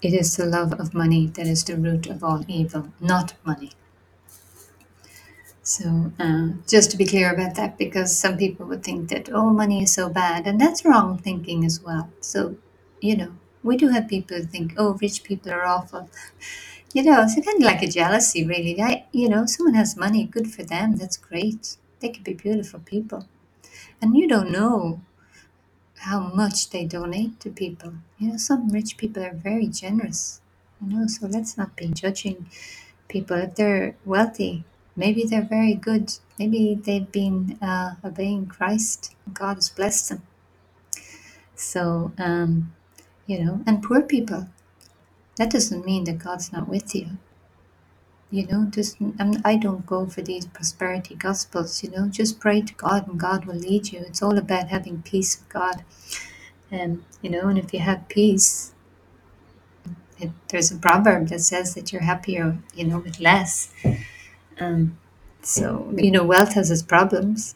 it 0.02 0.12
is 0.14 0.36
the 0.36 0.46
love 0.46 0.72
of 0.74 0.94
money 0.94 1.26
that 1.28 1.46
is 1.46 1.64
the 1.64 1.76
root 1.76 2.06
of 2.06 2.22
all 2.24 2.44
evil, 2.48 2.92
not 3.00 3.34
money. 3.44 3.72
So, 5.62 6.12
uh, 6.18 6.48
just 6.68 6.90
to 6.90 6.96
be 6.96 7.06
clear 7.06 7.32
about 7.32 7.54
that, 7.56 7.78
because 7.78 8.16
some 8.16 8.36
people 8.36 8.66
would 8.66 8.82
think 8.82 9.10
that, 9.10 9.30
oh, 9.32 9.50
money 9.50 9.82
is 9.84 9.92
so 9.92 10.08
bad, 10.08 10.46
and 10.46 10.60
that's 10.60 10.84
wrong 10.84 11.18
thinking 11.18 11.64
as 11.64 11.80
well. 11.80 12.10
So, 12.20 12.56
you 13.00 13.16
know, 13.16 13.32
we 13.62 13.76
do 13.76 13.88
have 13.88 14.08
people 14.08 14.36
who 14.36 14.44
think, 14.44 14.74
oh, 14.76 14.98
rich 15.00 15.22
people 15.22 15.52
are 15.52 15.64
awful. 15.64 16.10
You 16.92 17.02
know, 17.04 17.22
it's 17.22 17.34
kind 17.34 17.56
of 17.56 17.62
like 17.62 17.82
a 17.82 17.86
jealousy, 17.86 18.46
really. 18.46 18.80
I, 18.80 19.06
you 19.12 19.28
know, 19.28 19.46
someone 19.46 19.74
has 19.74 19.96
money, 19.96 20.24
good 20.24 20.52
for 20.52 20.62
them, 20.62 20.96
that's 20.96 21.16
great. 21.16 21.76
They 22.00 22.10
could 22.10 22.24
be 22.24 22.34
beautiful 22.34 22.80
people. 22.80 23.26
And 24.00 24.16
you 24.16 24.28
don't 24.28 24.50
know 24.50 25.00
how 26.00 26.20
much 26.20 26.70
they 26.70 26.84
donate 26.84 27.38
to 27.40 27.50
people. 27.50 27.94
You 28.18 28.32
know, 28.32 28.36
some 28.36 28.68
rich 28.68 28.96
people 28.96 29.22
are 29.24 29.34
very 29.34 29.68
generous. 29.68 30.40
You 30.80 30.96
know, 30.96 31.06
so 31.06 31.28
let's 31.28 31.56
not 31.56 31.76
be 31.76 31.86
judging 31.86 32.50
people 33.08 33.36
if 33.36 33.54
they're 33.54 33.94
wealthy. 34.04 34.64
Maybe 34.96 35.24
they're 35.24 35.48
very 35.48 35.74
good. 35.74 36.12
Maybe 36.38 36.74
they've 36.74 37.10
been 37.10 37.56
uh, 37.62 37.94
obeying 38.04 38.46
Christ. 38.46 39.14
God 39.32 39.54
has 39.54 39.70
blessed 39.70 40.08
them. 40.08 40.22
So, 41.54 42.12
um, 42.18 42.72
you 43.32 43.42
know, 43.42 43.62
and 43.66 43.82
poor 43.82 44.02
people. 44.02 44.46
That 45.36 45.50
doesn't 45.50 45.86
mean 45.86 46.04
that 46.04 46.18
God's 46.18 46.52
not 46.52 46.68
with 46.68 46.94
you. 46.94 47.06
You 48.30 48.46
know, 48.46 48.66
just 48.70 48.98
I'm, 49.18 49.40
I 49.42 49.56
don't 49.56 49.86
go 49.86 50.06
for 50.06 50.20
these 50.20 50.46
prosperity 50.46 51.14
gospels. 51.14 51.82
You 51.82 51.90
know, 51.90 52.08
just 52.08 52.40
pray 52.40 52.60
to 52.60 52.74
God, 52.74 53.08
and 53.08 53.18
God 53.18 53.46
will 53.46 53.56
lead 53.56 53.90
you. 53.90 54.00
It's 54.00 54.22
all 54.22 54.36
about 54.36 54.68
having 54.68 55.02
peace 55.02 55.38
with 55.38 55.48
God. 55.48 55.82
And 56.70 57.04
you 57.22 57.30
know, 57.30 57.48
and 57.48 57.58
if 57.58 57.72
you 57.72 57.80
have 57.80 58.08
peace, 58.08 58.74
it, 60.18 60.30
there's 60.48 60.70
a 60.70 60.76
proverb 60.76 61.28
that 61.28 61.40
says 61.40 61.74
that 61.74 61.90
you're 61.92 62.02
happier, 62.02 62.58
you 62.74 62.84
know, 62.84 62.98
with 62.98 63.18
less. 63.18 63.72
Um, 64.60 64.98
so 65.42 65.92
you 65.96 66.10
know, 66.10 66.24
wealth 66.24 66.52
has 66.52 66.70
its 66.70 66.82
problems. 66.82 67.54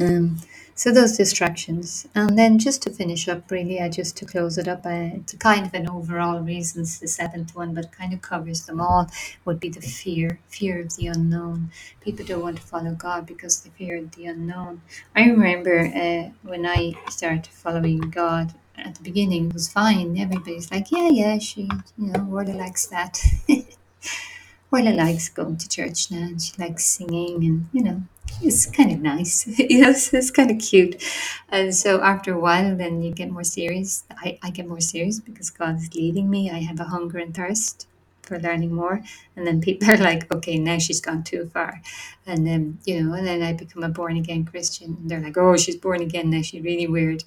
Um, 0.00 0.38
so 0.74 0.90
those 0.90 1.16
distractions, 1.16 2.06
and 2.14 2.38
then 2.38 2.58
just 2.58 2.82
to 2.82 2.90
finish 2.90 3.28
up, 3.28 3.50
really, 3.50 3.80
I 3.80 3.88
just 3.88 4.16
to 4.18 4.24
close 4.24 4.56
it 4.58 4.68
up, 4.68 4.82
it's 4.86 5.34
kind 5.34 5.66
of 5.66 5.74
an 5.74 5.88
overall 5.88 6.40
reasons. 6.40 6.98
The 6.98 7.08
seventh 7.08 7.54
one, 7.54 7.74
but 7.74 7.92
kind 7.92 8.12
of 8.12 8.22
covers 8.22 8.66
them 8.66 8.80
all. 8.80 9.10
Would 9.44 9.60
be 9.60 9.68
the 9.68 9.80
fear, 9.80 10.40
fear 10.48 10.80
of 10.80 10.96
the 10.96 11.08
unknown. 11.08 11.70
People 12.00 12.24
don't 12.24 12.42
want 12.42 12.56
to 12.56 12.62
follow 12.62 12.92
God 12.94 13.26
because 13.26 13.60
they 13.60 13.70
fear 13.70 14.02
the 14.02 14.26
unknown. 14.26 14.82
I 15.14 15.28
remember 15.28 15.80
uh, 15.80 16.30
when 16.42 16.66
I 16.66 16.94
started 17.10 17.46
following 17.48 18.00
God. 18.00 18.54
At 18.74 18.94
the 18.96 19.02
beginning, 19.02 19.48
it 19.48 19.54
was 19.54 19.68
fine. 19.68 20.18
Everybody's 20.18 20.70
like, 20.72 20.90
"Yeah, 20.90 21.08
yeah, 21.10 21.38
she, 21.38 21.62
you 21.98 22.12
know, 22.12 22.26
Orla 22.32 22.54
likes 22.54 22.86
that." 22.86 23.18
Orla 24.72 24.90
likes 24.90 25.28
going 25.28 25.58
to 25.58 25.68
church 25.68 26.10
now, 26.10 26.22
and 26.22 26.40
she 26.40 26.54
likes 26.58 26.86
singing, 26.86 27.44
and 27.44 27.68
you 27.72 27.84
know, 27.84 28.02
it's 28.42 28.66
kind 28.66 28.92
of 28.92 29.00
nice. 29.00 29.46
know, 29.80 29.90
it's, 29.90 30.30
kind 30.30 30.50
of 30.50 30.58
cute. 30.58 31.02
And 31.48 31.74
so 31.74 32.02
after 32.02 32.34
a 32.34 32.40
while, 32.40 32.76
then 32.76 33.02
you 33.02 33.12
get 33.12 33.30
more 33.30 33.44
serious. 33.44 34.04
I, 34.10 34.38
I 34.42 34.50
get 34.50 34.68
more 34.68 34.80
serious 34.80 35.20
because 35.20 35.50
God 35.50 35.76
is 35.76 35.94
leading 35.94 36.28
me. 36.28 36.50
I 36.50 36.60
have 36.60 36.80
a 36.80 36.84
hunger 36.84 37.18
and 37.18 37.34
thirst 37.34 37.86
for 38.22 38.38
learning 38.38 38.72
more. 38.72 39.02
And 39.36 39.46
then 39.46 39.60
people 39.60 39.90
are 39.92 39.96
like, 39.96 40.32
okay, 40.34 40.58
now 40.58 40.78
she's 40.78 41.00
gone 41.00 41.22
too 41.22 41.50
far. 41.52 41.80
And 42.26 42.46
then, 42.46 42.78
you 42.84 43.02
know, 43.02 43.14
and 43.14 43.26
then 43.26 43.42
I 43.42 43.52
become 43.52 43.82
a 43.82 43.88
born 43.88 44.16
again 44.16 44.44
Christian. 44.44 44.96
And 45.00 45.10
they're 45.10 45.20
like, 45.20 45.36
oh, 45.36 45.56
she's 45.56 45.76
born 45.76 46.02
again 46.02 46.30
now. 46.30 46.42
She's 46.42 46.62
really 46.62 46.86
weird. 46.86 47.24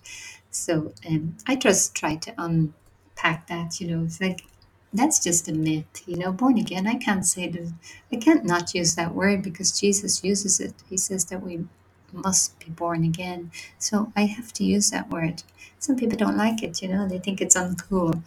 So 0.52 0.94
um, 1.08 1.36
I 1.48 1.56
just 1.56 1.96
try 1.96 2.16
to 2.16 2.34
unpack 2.38 3.48
that, 3.48 3.80
you 3.80 3.88
know, 3.88 4.06
it's 4.06 4.22
like, 4.22 4.46
that's 4.98 5.20
just 5.20 5.50
a 5.50 5.54
myth, 5.54 6.04
you 6.08 6.18
know. 6.18 6.32
Born 6.32 6.58
again, 6.58 6.88
I 6.88 6.96
can't 6.96 7.26
say 7.26 7.50
that, 7.50 7.74
I 8.12 8.18
can't 8.18 8.46
not 8.46 8.76
use 8.76 8.96
that 8.96 9.16
word 9.16 9.44
because 9.44 9.80
Jesus 9.80 10.24
uses 10.24 10.60
it. 10.60 10.74
He 10.90 10.98
says 10.98 11.26
that 11.26 11.44
we 11.44 11.66
must 12.14 12.60
be 12.60 12.72
born 12.72 13.04
again. 13.04 13.52
So 13.80 14.12
I 14.16 14.24
have 14.26 14.54
to 14.54 14.64
use 14.66 14.92
that 14.92 15.10
word. 15.10 15.44
Some 15.80 15.98
people 15.98 16.18
don't 16.18 16.38
like 16.38 16.64
it, 16.64 16.82
you 16.82 16.90
know, 16.90 17.08
they 17.08 17.20
think 17.20 17.42
it's 17.42 17.56
uncool. 17.58 18.22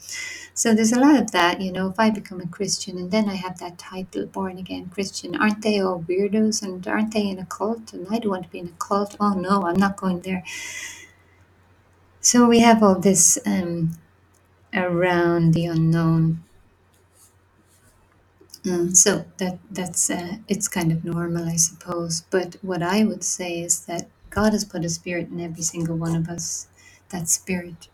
So 0.55 0.75
there's 0.75 0.93
a 0.93 1.01
lot 1.01 1.17
of 1.21 1.33
that, 1.33 1.61
you 1.61 1.73
know. 1.73 1.89
If 1.89 2.01
I 2.01 2.11
become 2.11 2.41
a 2.41 2.49
Christian 2.49 2.99
and 2.99 3.11
then 3.11 3.29
I 3.29 3.37
have 3.37 3.59
that 3.61 3.79
title, 3.79 4.27
born 4.27 4.59
again 4.59 4.91
Christian, 4.95 5.37
aren't 5.37 5.63
they 5.63 5.81
all 5.81 6.03
weirdos 6.03 6.63
and 6.63 6.87
aren't 6.87 7.15
they 7.15 7.29
in 7.29 7.39
a 7.39 7.47
cult? 7.47 7.93
And 7.93 8.07
I 8.11 8.19
don't 8.19 8.31
want 8.33 8.45
to 8.45 8.51
be 8.51 8.61
in 8.61 8.69
a 8.69 8.85
cult. 8.85 9.17
Oh 9.21 9.35
no, 9.35 9.65
I'm 9.67 9.77
not 9.79 9.97
going 9.97 10.21
there. 10.23 10.45
So 12.21 12.47
we 12.49 12.61
have 12.61 12.83
all 12.83 12.99
this 12.99 13.39
um, 13.47 13.93
around 14.75 15.55
the 15.55 15.67
unknown 15.67 16.45
Mm, 18.65 18.97
so 18.97 19.25
that 19.39 19.59
that's 19.71 20.11
uh, 20.11 20.37
it's 20.49 20.69
kind 20.69 20.93
of 20.93 21.05
normal, 21.05 21.49
I 21.49 21.57
suppose. 21.57 22.23
But 22.31 22.57
what 22.63 22.83
I 22.83 23.05
would 23.05 23.25
say 23.25 23.61
is 23.61 23.87
that 23.87 24.09
God 24.31 24.53
has 24.53 24.65
put 24.65 24.85
a 24.85 24.91
spirit 24.91 25.31
in 25.31 25.41
every 25.41 25.63
single 25.65 25.97
one 25.97 26.17
of 26.17 26.29
us. 26.29 26.69
That 27.11 27.29
spirit 27.29 27.89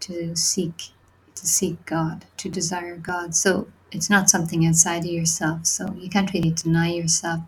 to 0.00 0.36
seek 0.36 0.90
to 1.36 1.46
seek 1.46 1.84
God, 1.86 2.26
to 2.38 2.50
desire 2.50 2.96
God. 2.96 3.34
So 3.34 3.68
it's 3.92 4.10
not 4.10 4.30
something 4.30 4.66
outside 4.66 5.00
of 5.04 5.10
yourself. 5.10 5.66
So 5.66 5.94
you 5.98 6.10
can't 6.10 6.32
really 6.34 6.52
deny 6.52 6.90
yourself. 6.92 7.42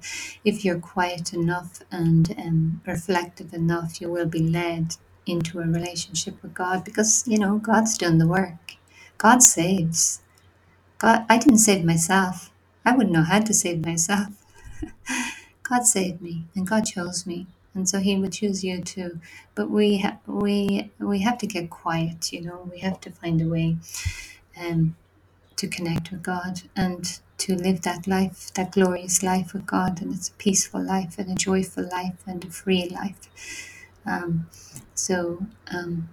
If 0.44 0.64
you're 0.64 0.80
quiet 0.80 1.32
enough 1.34 1.82
and 1.92 2.34
um, 2.38 2.82
reflective 2.86 3.54
enough, 3.54 4.00
you 4.00 4.10
will 4.10 4.26
be 4.26 4.40
led 4.48 4.96
into 5.26 5.60
a 5.60 5.66
relationship 5.66 6.42
with 6.42 6.54
God 6.54 6.84
because 6.84 7.24
you 7.28 7.38
know 7.38 7.58
God's 7.58 7.98
done 7.98 8.18
the 8.18 8.26
work. 8.28 8.76
God 9.18 9.42
saves. 9.44 10.22
God, 10.98 11.26
I 11.30 11.38
didn't 11.38 11.58
save 11.58 11.84
myself. 11.84 12.49
I 12.90 12.96
wouldn't 12.96 13.14
know 13.14 13.22
how 13.22 13.38
to 13.38 13.54
save 13.54 13.86
myself. 13.86 14.30
God 15.62 15.86
saved 15.86 16.20
me, 16.20 16.46
and 16.56 16.66
God 16.66 16.86
chose 16.86 17.24
me, 17.24 17.46
and 17.72 17.88
so 17.88 18.00
He 18.00 18.16
would 18.16 18.32
choose 18.32 18.64
you 18.64 18.80
too. 18.82 19.20
But 19.54 19.70
we 19.70 19.98
ha- 19.98 20.18
we 20.26 20.90
we 20.98 21.20
have 21.20 21.38
to 21.38 21.46
get 21.46 21.70
quiet. 21.70 22.32
You 22.32 22.40
know, 22.40 22.68
we 22.68 22.80
have 22.80 23.00
to 23.02 23.12
find 23.12 23.40
a 23.40 23.46
way 23.46 23.76
um, 24.60 24.96
to 25.54 25.68
connect 25.68 26.10
with 26.10 26.24
God 26.24 26.62
and 26.74 27.20
to 27.38 27.54
live 27.54 27.82
that 27.82 28.08
life, 28.08 28.52
that 28.54 28.72
glorious 28.72 29.22
life 29.22 29.52
with 29.52 29.66
God, 29.66 30.02
and 30.02 30.12
it's 30.12 30.30
a 30.30 30.32
peaceful 30.32 30.82
life 30.82 31.16
and 31.16 31.30
a 31.30 31.36
joyful 31.36 31.88
life 31.88 32.18
and 32.26 32.44
a 32.44 32.50
free 32.50 32.88
life. 32.88 33.20
Um, 34.04 34.48
so. 34.96 35.46
Um, 35.72 36.08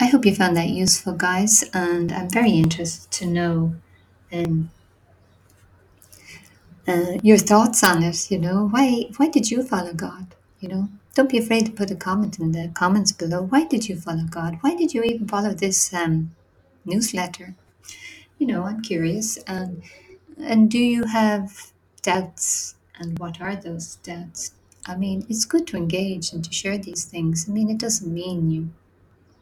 I 0.00 0.06
hope 0.06 0.24
you 0.24 0.32
found 0.32 0.56
that 0.56 0.68
useful, 0.68 1.14
guys, 1.14 1.64
and 1.74 2.12
I'm 2.12 2.30
very 2.30 2.52
interested 2.52 3.10
to 3.18 3.26
know 3.26 3.74
um, 4.32 4.70
uh, 6.88 7.18
your 7.22 7.38
thoughts 7.38 7.84
on 7.84 8.02
it. 8.02 8.30
You 8.30 8.38
know, 8.38 8.68
why 8.68 9.06
why 9.18 9.28
did 9.28 9.50
you 9.50 9.62
follow 9.62 9.92
God? 9.92 10.34
You 10.60 10.68
know, 10.68 10.88
don't 11.14 11.30
be 11.30 11.38
afraid 11.38 11.66
to 11.66 11.72
put 11.72 11.90
a 11.90 11.96
comment 11.96 12.38
in 12.38 12.52
the 12.52 12.70
comments 12.74 13.12
below. 13.12 13.42
Why 13.42 13.64
did 13.64 13.88
you 13.88 13.96
follow 13.96 14.24
God? 14.24 14.58
Why 14.62 14.74
did 14.74 14.94
you 14.94 15.02
even 15.02 15.28
follow 15.28 15.52
this 15.54 15.92
um, 15.94 16.34
newsletter? 16.84 17.54
You 18.38 18.46
know, 18.46 18.64
I'm 18.64 18.82
curious. 18.82 19.36
And 19.46 19.82
and 20.38 20.70
do 20.70 20.78
you 20.78 21.04
have 21.04 21.72
doubts? 22.02 22.74
And 22.98 23.18
what 23.18 23.40
are 23.40 23.54
those 23.54 23.96
doubts? 23.96 24.52
I 24.86 24.96
mean, 24.96 25.26
it's 25.28 25.44
good 25.44 25.66
to 25.68 25.76
engage 25.76 26.32
and 26.32 26.42
to 26.44 26.52
share 26.52 26.78
these 26.78 27.04
things. 27.04 27.46
I 27.48 27.52
mean, 27.52 27.70
it 27.70 27.78
doesn't 27.78 28.12
mean 28.12 28.50
you 28.50 28.70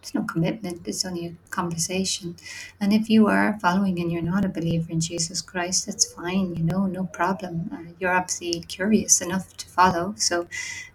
It's 0.06 0.14
no 0.14 0.22
commitment, 0.22 0.86
it's 0.86 1.04
only 1.04 1.26
a 1.26 1.34
conversation. 1.50 2.36
And 2.80 2.92
if 2.92 3.10
you 3.10 3.26
are 3.26 3.58
following 3.60 3.98
and 3.98 4.12
you're 4.12 4.22
not 4.22 4.44
a 4.44 4.48
believer 4.48 4.92
in 4.92 5.00
Jesus 5.00 5.42
Christ, 5.42 5.86
that's 5.86 6.12
fine, 6.12 6.54
you 6.54 6.62
know, 6.62 6.86
no 6.86 7.06
problem. 7.06 7.68
Uh, 7.72 7.90
you're 7.98 8.12
obviously 8.12 8.60
curious 8.60 9.20
enough 9.20 9.56
to 9.56 9.66
follow. 9.66 10.14
So 10.16 10.46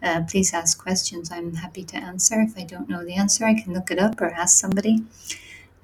uh, 0.02 0.22
please 0.30 0.54
ask 0.54 0.82
questions. 0.82 1.30
I'm 1.30 1.56
happy 1.56 1.84
to 1.84 1.98
answer. 1.98 2.40
If 2.40 2.58
I 2.58 2.64
don't 2.64 2.88
know 2.88 3.04
the 3.04 3.16
answer, 3.16 3.44
I 3.46 3.54
can 3.54 3.74
look 3.74 3.92
it 3.92 4.00
up 4.00 4.22
or 4.22 4.30
ask 4.30 4.58
somebody. 4.58 5.04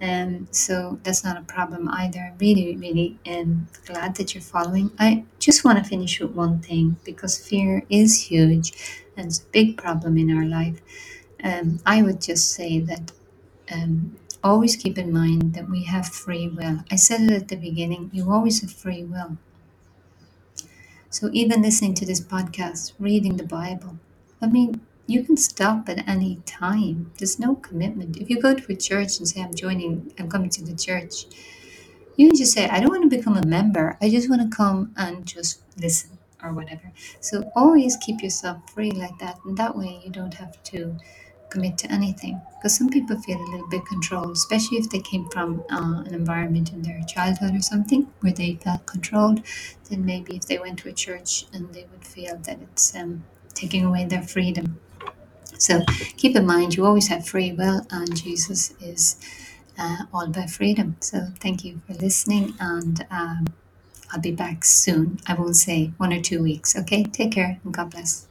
Um, 0.01 0.47
so 0.51 0.97
that's 1.03 1.25
not 1.25 1.35
a 1.35 1.41
problem 1.41 1.89
either. 1.89 2.31
I'm 2.31 2.37
really, 2.37 2.77
really 2.77 3.19
um, 3.27 3.67
glad 3.85 4.15
that 4.15 4.35
you're 4.35 4.41
following. 4.41 4.91
I 4.99 5.25
just 5.39 5.65
want 5.65 5.79
to 5.79 5.83
finish 5.83 6.21
with 6.21 6.31
one 6.31 6.61
thing 6.61 6.95
because 7.03 7.37
fear 7.37 7.83
is 7.89 8.27
huge 8.31 8.71
and 9.17 9.27
it's 9.27 9.39
a 9.39 9.45
big 9.51 9.75
problem 9.75 10.17
in 10.17 10.31
our 10.31 10.45
life. 10.45 10.79
Um, 11.43 11.79
I 11.85 12.01
would 12.01 12.21
just 12.21 12.51
say 12.51 12.79
that 12.79 13.11
um, 13.71 14.17
always 14.43 14.75
keep 14.75 14.97
in 14.97 15.11
mind 15.11 15.53
that 15.53 15.69
we 15.69 15.83
have 15.83 16.07
free 16.07 16.47
will. 16.47 16.83
I 16.91 16.95
said 16.95 17.21
it 17.21 17.31
at 17.31 17.47
the 17.47 17.55
beginning 17.55 18.09
you 18.13 18.31
always 18.31 18.61
have 18.61 18.71
free 18.71 19.03
will. 19.03 19.37
So 21.09 21.29
even 21.33 21.61
listening 21.61 21.93
to 21.95 22.05
this 22.05 22.19
podcast, 22.19 22.93
reading 22.99 23.37
the 23.37 23.45
Bible, 23.45 23.97
I 24.41 24.47
mean, 24.47 24.81
you 25.07 25.23
can 25.23 25.37
stop 25.37 25.87
at 25.87 26.07
any 26.07 26.41
time. 26.45 27.11
There's 27.17 27.39
no 27.39 27.55
commitment. 27.55 28.17
If 28.17 28.29
you 28.29 28.41
go 28.41 28.53
to 28.53 28.71
a 28.71 28.75
church 28.75 29.17
and 29.17 29.27
say, 29.27 29.41
I'm 29.41 29.55
joining, 29.55 30.11
I'm 30.19 30.29
coming 30.29 30.49
to 30.51 30.63
the 30.63 30.75
church, 30.75 31.25
you 32.17 32.27
can 32.27 32.37
just 32.37 32.51
say, 32.51 32.67
I 32.67 32.79
don't 32.79 32.89
want 32.89 33.09
to 33.09 33.17
become 33.17 33.37
a 33.37 33.45
member. 33.45 33.97
I 34.01 34.09
just 34.09 34.29
want 34.29 34.41
to 34.41 34.55
come 34.55 34.91
and 34.97 35.25
just 35.25 35.61
listen 35.81 36.17
or 36.43 36.51
whatever. 36.51 36.91
So 37.21 37.49
always 37.55 37.95
keep 37.97 38.21
yourself 38.21 38.57
free 38.73 38.91
like 38.91 39.17
that. 39.19 39.39
And 39.45 39.57
that 39.57 39.77
way 39.77 40.01
you 40.03 40.11
don't 40.11 40.33
have 40.33 40.61
to 40.65 40.97
commit 41.49 41.77
to 41.79 41.91
anything. 41.91 42.41
Because 42.57 42.75
some 42.77 42.89
people 42.89 43.19
feel 43.21 43.39
a 43.39 43.51
little 43.51 43.67
bit 43.67 43.85
controlled 43.85 44.31
especially 44.31 44.77
if 44.77 44.89
they 44.89 44.99
came 44.99 45.29
from 45.29 45.63
uh, 45.71 46.03
an 46.05 46.13
environment 46.13 46.73
in 46.73 46.81
their 46.81 47.01
childhood 47.07 47.55
or 47.55 47.61
something 47.61 48.07
where 48.21 48.33
they 48.33 48.55
felt 48.55 48.85
controlled 48.85 49.41
then 49.89 50.05
maybe 50.05 50.35
if 50.35 50.47
they 50.47 50.57
went 50.59 50.79
to 50.79 50.89
a 50.89 50.93
church 50.93 51.45
and 51.53 51.73
they 51.73 51.85
would 51.91 52.05
feel 52.05 52.37
that 52.37 52.59
it's 52.61 52.95
um, 52.95 53.23
taking 53.53 53.85
away 53.85 54.05
their 54.05 54.21
freedom. 54.21 54.79
So 55.57 55.81
keep 56.17 56.35
in 56.35 56.45
mind 56.45 56.75
you 56.75 56.85
always 56.85 57.07
have 57.07 57.27
free 57.27 57.51
will 57.51 57.85
and 57.89 58.15
jesus 58.15 58.73
is 58.81 59.19
uh, 59.79 60.03
all 60.13 60.25
about 60.25 60.49
freedom. 60.49 60.97
So 60.99 61.27
thank 61.39 61.63
you 61.63 61.81
for 61.87 61.93
listening 61.93 62.53
and 62.59 63.05
um, 63.11 63.47
i'll 64.11 64.19
be 64.19 64.31
back 64.31 64.65
soon. 64.65 65.19
I 65.27 65.33
won't 65.35 65.55
say 65.55 65.91
one 65.97 66.13
or 66.13 66.21
two 66.21 66.41
weeks. 66.41 66.75
Okay? 66.75 67.03
Take 67.03 67.31
care 67.31 67.59
and 67.63 67.73
god 67.73 67.91
bless 67.91 68.27